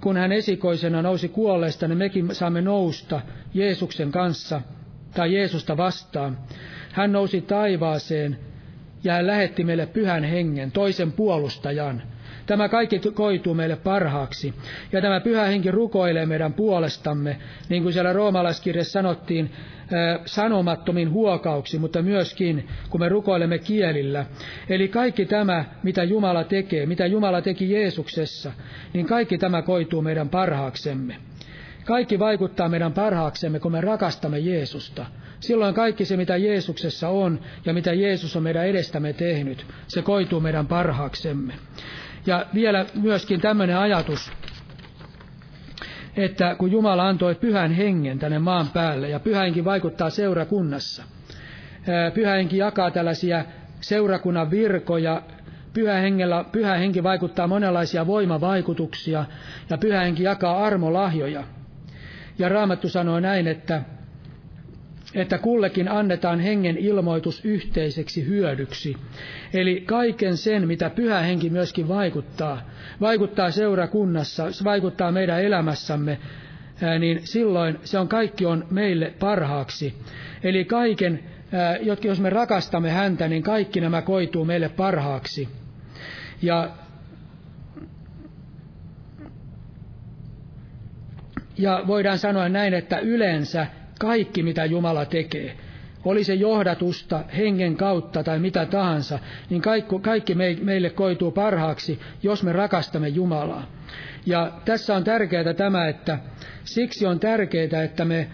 kun 0.00 0.16
hän 0.16 0.32
esikoisena 0.32 1.02
nousi 1.02 1.28
kuolleesta, 1.28 1.88
niin 1.88 1.98
mekin 1.98 2.34
saamme 2.34 2.60
nousta 2.60 3.20
Jeesuksen 3.54 4.12
kanssa 4.12 4.60
tai 5.14 5.34
Jeesusta 5.34 5.76
vastaan. 5.76 6.38
Hän 6.92 7.12
nousi 7.12 7.40
taivaaseen 7.40 8.38
ja 9.04 9.12
hän 9.12 9.26
lähetti 9.26 9.64
meille 9.64 9.86
pyhän 9.86 10.24
hengen, 10.24 10.72
toisen 10.72 11.12
puolustajan. 11.12 12.02
Tämä 12.48 12.68
kaikki 12.68 13.00
koituu 13.14 13.54
meille 13.54 13.76
parhaaksi. 13.76 14.54
Ja 14.92 15.00
tämä 15.00 15.20
pyhä 15.20 15.44
henki 15.44 15.70
rukoilee 15.70 16.26
meidän 16.26 16.52
puolestamme, 16.52 17.36
niin 17.68 17.82
kuin 17.82 17.92
siellä 17.92 18.12
roomalaiskirjassa 18.12 18.92
sanottiin, 18.92 19.50
sanomattomin 20.26 21.10
huokauksi, 21.10 21.78
mutta 21.78 22.02
myöskin 22.02 22.68
kun 22.90 23.00
me 23.00 23.08
rukoilemme 23.08 23.58
kielillä. 23.58 24.26
Eli 24.68 24.88
kaikki 24.88 25.26
tämä, 25.26 25.64
mitä 25.82 26.04
Jumala 26.04 26.44
tekee, 26.44 26.86
mitä 26.86 27.06
Jumala 27.06 27.42
teki 27.42 27.70
Jeesuksessa, 27.70 28.52
niin 28.92 29.06
kaikki 29.06 29.38
tämä 29.38 29.62
koituu 29.62 30.02
meidän 30.02 30.28
parhaaksemme. 30.28 31.16
Kaikki 31.84 32.18
vaikuttaa 32.18 32.68
meidän 32.68 32.92
parhaaksemme, 32.92 33.60
kun 33.60 33.72
me 33.72 33.80
rakastamme 33.80 34.38
Jeesusta. 34.38 35.06
Silloin 35.40 35.74
kaikki 35.74 36.04
se, 36.04 36.16
mitä 36.16 36.36
Jeesuksessa 36.36 37.08
on 37.08 37.40
ja 37.66 37.74
mitä 37.74 37.92
Jeesus 37.92 38.36
on 38.36 38.42
meidän 38.42 38.66
edestämme 38.66 39.12
tehnyt, 39.12 39.66
se 39.86 40.02
koituu 40.02 40.40
meidän 40.40 40.66
parhaaksemme. 40.66 41.54
Ja 42.26 42.46
vielä 42.54 42.86
myöskin 43.02 43.40
tämmöinen 43.40 43.78
ajatus, 43.78 44.32
että 46.16 46.54
kun 46.58 46.72
Jumala 46.72 47.08
antoi 47.08 47.34
pyhän 47.34 47.72
hengen 47.72 48.18
tänne 48.18 48.38
maan 48.38 48.68
päälle, 48.68 49.08
ja 49.08 49.20
pyhä 49.20 49.40
henki 49.42 49.64
vaikuttaa 49.64 50.10
seurakunnassa, 50.10 51.02
pyhä 52.14 52.32
henki 52.34 52.56
jakaa 52.58 52.90
tällaisia 52.90 53.44
seurakunnan 53.80 54.50
virkoja, 54.50 55.22
pyhä, 55.72 55.94
hengellä, 55.94 56.44
pyhä 56.52 56.74
henki 56.74 57.02
vaikuttaa 57.02 57.46
monenlaisia 57.46 58.06
voimavaikutuksia, 58.06 59.24
ja 59.70 59.78
pyhä 59.78 60.00
henki 60.00 60.22
jakaa 60.22 60.64
armolahjoja. 60.64 61.44
Ja 62.38 62.48
Raamattu 62.48 62.88
sanoo 62.88 63.20
näin, 63.20 63.46
että 63.46 63.82
että 65.14 65.38
kullekin 65.38 65.88
annetaan 65.88 66.40
hengen 66.40 66.76
ilmoitus 66.76 67.44
yhteiseksi 67.44 68.26
hyödyksi. 68.26 68.94
Eli 69.54 69.80
kaiken 69.86 70.36
sen, 70.36 70.66
mitä 70.68 70.90
pyhä 70.90 71.20
henki 71.20 71.50
myöskin 71.50 71.88
vaikuttaa, 71.88 72.62
vaikuttaa 73.00 73.50
seurakunnassa, 73.50 74.44
vaikuttaa 74.64 75.12
meidän 75.12 75.42
elämässämme, 75.42 76.18
niin 76.98 77.20
silloin 77.26 77.78
se 77.84 77.98
on 77.98 78.08
kaikki 78.08 78.46
on 78.46 78.66
meille 78.70 79.14
parhaaksi. 79.18 79.94
Eli 80.42 80.64
kaiken, 80.64 81.20
jos 82.04 82.20
me 82.20 82.30
rakastamme 82.30 82.90
häntä, 82.90 83.28
niin 83.28 83.42
kaikki 83.42 83.80
nämä 83.80 84.02
koituu 84.02 84.44
meille 84.44 84.68
parhaaksi. 84.68 85.48
Ja 86.42 86.70
Ja 91.58 91.82
voidaan 91.86 92.18
sanoa 92.18 92.48
näin, 92.48 92.74
että 92.74 92.98
yleensä 92.98 93.66
kaikki, 93.98 94.42
mitä 94.42 94.64
Jumala 94.64 95.04
tekee, 95.04 95.56
oli 96.04 96.24
se 96.24 96.34
johdatusta 96.34 97.24
hengen 97.36 97.76
kautta 97.76 98.24
tai 98.24 98.38
mitä 98.38 98.66
tahansa, 98.66 99.18
niin 99.50 99.62
kaikki, 99.62 99.98
kaikki 100.00 100.34
meille 100.62 100.90
koituu 100.90 101.30
parhaaksi, 101.30 102.00
jos 102.22 102.42
me 102.42 102.52
rakastamme 102.52 103.08
Jumalaa. 103.08 103.66
Ja 104.26 104.52
tässä 104.64 104.96
on 104.96 105.04
tärkeää 105.04 105.54
tämä, 105.54 105.88
että 105.88 106.18
siksi 106.64 107.06
on 107.06 107.20
tärkeää, 107.20 107.82
että 107.84 108.04
me 108.04 108.28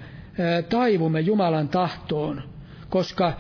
taivumme 0.68 1.20
Jumalan 1.20 1.68
tahtoon, 1.68 2.42
koska 2.88 3.32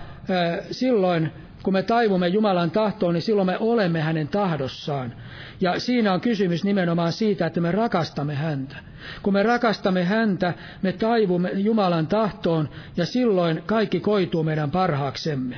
silloin 0.70 1.32
kun 1.64 1.72
me 1.72 1.82
taivumme 1.82 2.28
Jumalan 2.28 2.70
tahtoon, 2.70 3.14
niin 3.14 3.22
silloin 3.22 3.46
me 3.46 3.56
olemme 3.60 4.00
hänen 4.00 4.28
tahdossaan. 4.28 5.14
Ja 5.60 5.80
siinä 5.80 6.12
on 6.12 6.20
kysymys 6.20 6.64
nimenomaan 6.64 7.12
siitä, 7.12 7.46
että 7.46 7.60
me 7.60 7.72
rakastamme 7.72 8.34
häntä. 8.34 8.76
Kun 9.22 9.32
me 9.32 9.42
rakastamme 9.42 10.04
häntä, 10.04 10.54
me 10.82 10.92
taivumme 10.92 11.50
Jumalan 11.54 12.06
tahtoon 12.06 12.68
ja 12.96 13.06
silloin 13.06 13.62
kaikki 13.66 14.00
koituu 14.00 14.42
meidän 14.42 14.70
parhaaksemme. 14.70 15.56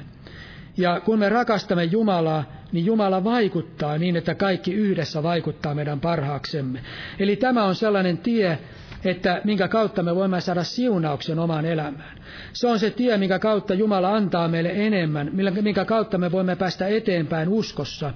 Ja 0.77 1.01
kun 1.01 1.19
me 1.19 1.29
rakastamme 1.29 1.85
Jumalaa, 1.85 2.45
niin 2.73 2.87
Jumala 2.87 3.25
vaikuttaa 3.25 3.99
niin, 3.99 4.17
että 4.17 4.35
kaikki 4.35 4.73
yhdessä 4.75 5.23
vaikuttaa 5.23 5.75
meidän 5.75 6.01
parhaaksemme. 6.01 6.81
Eli 7.19 7.37
tämä 7.37 7.65
on 7.65 7.75
sellainen 7.75 8.19
tie, 8.19 8.59
että 9.07 9.41
minkä 9.45 9.69
kautta 9.69 10.03
me 10.03 10.15
voimme 10.15 10.41
saada 10.41 10.65
siunauksen 10.65 11.39
omaan 11.39 11.65
elämään. 11.65 12.19
Se 12.53 12.67
on 12.69 12.79
se 12.79 12.91
tie, 12.91 13.19
minkä 13.19 13.39
kautta 13.39 13.75
Jumala 13.75 14.17
antaa 14.17 14.49
meille 14.49 14.73
enemmän, 14.75 15.31
minkä 15.61 15.85
kautta 15.85 16.19
me 16.19 16.33
voimme 16.33 16.57
päästä 16.57 16.87
eteenpäin 16.87 17.49
uskossa 17.49 18.13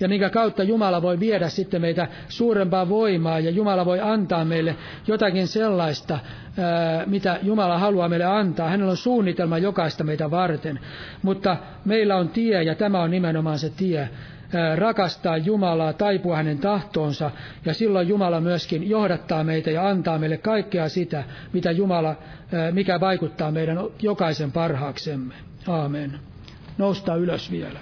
ja 0.00 0.08
minkä 0.08 0.30
kautta 0.30 0.62
Jumala 0.62 1.02
voi 1.02 1.20
viedä 1.20 1.48
sitten 1.48 1.80
meitä 1.80 2.08
suurempaa 2.28 2.88
voimaa 2.88 3.40
ja 3.40 3.50
Jumala 3.50 3.84
voi 3.84 4.00
antaa 4.00 4.44
meille 4.44 4.76
jotakin 5.06 5.48
sellaista, 5.48 6.18
mitä 7.06 7.38
Jumala 7.42 7.78
haluaa 7.78 8.08
meille 8.08 8.24
antaa. 8.24 8.68
Hänellä 8.68 8.90
on 8.90 8.96
suunnitelma 8.96 9.58
jokaista 9.58 10.04
meitä 10.04 10.30
varten, 10.30 10.80
mutta 11.22 11.56
meillä 11.84 12.16
on 12.16 12.28
tie 12.28 12.62
ja 12.62 12.74
tämä 12.74 13.02
on 13.02 13.10
nimenomaan 13.10 13.58
se 13.58 13.70
tie, 13.70 14.08
rakastaa 14.76 15.36
Jumalaa, 15.36 15.92
taipua 15.92 16.36
hänen 16.36 16.58
tahtoonsa, 16.58 17.30
ja 17.64 17.74
silloin 17.74 18.08
Jumala 18.08 18.40
myöskin 18.40 18.90
johdattaa 18.90 19.44
meitä 19.44 19.70
ja 19.70 19.88
antaa 19.88 20.18
meille 20.18 20.36
kaikkea 20.36 20.88
sitä, 20.88 21.24
mitä 21.52 21.70
Jumala, 21.70 22.16
mikä 22.72 23.00
vaikuttaa 23.00 23.50
meidän 23.50 23.78
jokaisen 24.02 24.52
parhaaksemme. 24.52 25.34
Aamen. 25.68 26.20
Nousta 26.78 27.14
ylös 27.14 27.50
vielä. 27.50 27.78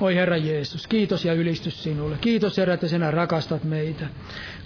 Oi 0.00 0.14
Herra 0.14 0.36
Jeesus, 0.36 0.86
kiitos 0.86 1.24
ja 1.24 1.32
ylistys 1.32 1.82
sinulle. 1.82 2.16
Kiitos 2.20 2.58
Herra, 2.58 2.74
että 2.74 2.88
sinä 2.88 3.10
rakastat 3.10 3.64
meitä. 3.64 4.06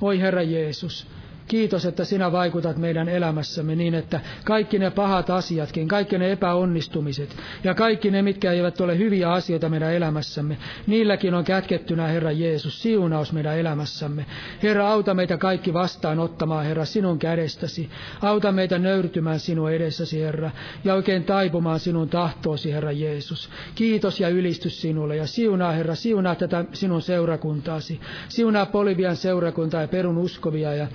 Oi 0.00 0.20
Herra 0.20 0.42
Jeesus, 0.42 1.06
Kiitos, 1.48 1.86
että 1.86 2.04
sinä 2.04 2.32
vaikutat 2.32 2.76
meidän 2.76 3.08
elämässämme 3.08 3.74
niin, 3.74 3.94
että 3.94 4.20
kaikki 4.44 4.78
ne 4.78 4.90
pahat 4.90 5.30
asiatkin, 5.30 5.88
kaikki 5.88 6.18
ne 6.18 6.32
epäonnistumiset 6.32 7.36
ja 7.64 7.74
kaikki 7.74 8.10
ne, 8.10 8.22
mitkä 8.22 8.52
eivät 8.52 8.80
ole 8.80 8.98
hyviä 8.98 9.32
asioita 9.32 9.68
meidän 9.68 9.94
elämässämme, 9.94 10.56
niilläkin 10.86 11.34
on 11.34 11.44
kätkettynä, 11.44 12.06
Herra 12.06 12.32
Jeesus, 12.32 12.82
siunaus 12.82 13.32
meidän 13.32 13.58
elämässämme. 13.58 14.26
Herra, 14.62 14.88
auta 14.88 15.14
meitä 15.14 15.36
kaikki 15.36 15.72
vastaan 15.72 16.18
ottamaan, 16.18 16.64
Herra, 16.64 16.84
sinun 16.84 17.18
kädestäsi. 17.18 17.90
Auta 18.22 18.52
meitä 18.52 18.78
nöyrtymään 18.78 19.40
sinun 19.40 19.72
edessäsi, 19.72 20.20
Herra, 20.20 20.50
ja 20.84 20.94
oikein 20.94 21.24
taipumaan 21.24 21.80
sinun 21.80 22.08
tahtoosi, 22.08 22.72
Herra 22.72 22.92
Jeesus. 22.92 23.50
Kiitos 23.74 24.20
ja 24.20 24.28
ylistys 24.28 24.80
sinulle 24.80 25.16
ja 25.16 25.26
siunaa, 25.26 25.72
Herra, 25.72 25.94
siunaa 25.94 26.34
tätä 26.34 26.64
sinun 26.72 27.02
seurakuntaasi. 27.02 28.00
Siunaa 28.28 28.66
Polivian 28.66 29.16
seurakuntaa 29.16 29.80
ja 29.80 29.88
perun 29.88 30.18
uskovia 30.18 30.74
ja 30.74 30.86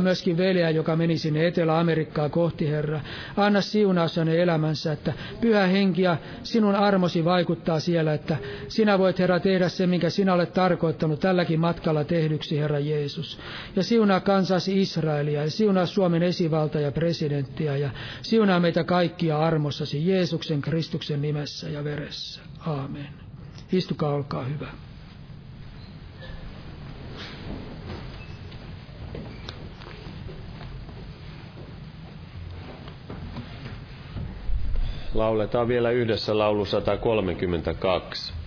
myöskin 0.00 0.36
veljeä, 0.36 0.70
joka 0.70 0.96
meni 0.96 1.18
sinne 1.18 1.46
Etelä-Amerikkaa 1.46 2.28
kohti, 2.28 2.68
Herra. 2.68 3.00
Anna 3.36 3.60
siunaus 3.60 4.16
hänen 4.16 4.40
elämänsä, 4.40 4.92
että 4.92 5.12
pyhä 5.40 5.66
henki 5.66 6.02
ja 6.02 6.16
sinun 6.42 6.74
armosi 6.74 7.24
vaikuttaa 7.24 7.80
siellä, 7.80 8.14
että 8.14 8.36
sinä 8.68 8.98
voit, 8.98 9.18
Herra, 9.18 9.40
tehdä 9.40 9.68
se, 9.68 9.86
minkä 9.86 10.10
sinä 10.10 10.34
olet 10.34 10.52
tarkoittanut 10.52 11.20
tälläkin 11.20 11.60
matkalla 11.60 12.04
tehdyksi, 12.04 12.58
Herra 12.58 12.78
Jeesus. 12.78 13.38
Ja 13.76 13.82
siunaa 13.82 14.20
kansasi 14.20 14.80
Israelia 14.80 15.42
ja 15.42 15.50
siunaa 15.50 15.86
Suomen 15.86 16.22
esivalta 16.22 16.80
ja 16.80 16.92
presidenttiä 16.92 17.76
ja 17.76 17.90
siunaa 18.22 18.60
meitä 18.60 18.84
kaikkia 18.84 19.38
armossasi 19.38 20.08
Jeesuksen 20.08 20.62
Kristuksen 20.62 21.22
nimessä 21.22 21.68
ja 21.68 21.84
veressä. 21.84 22.40
Aamen. 22.66 23.08
Istukaa, 23.72 24.14
olkaa 24.14 24.44
hyvä. 24.44 24.87
Lauletaan 35.18 35.68
vielä 35.68 35.90
yhdessä 35.90 36.38
laulu 36.38 36.64
132. 36.64 38.37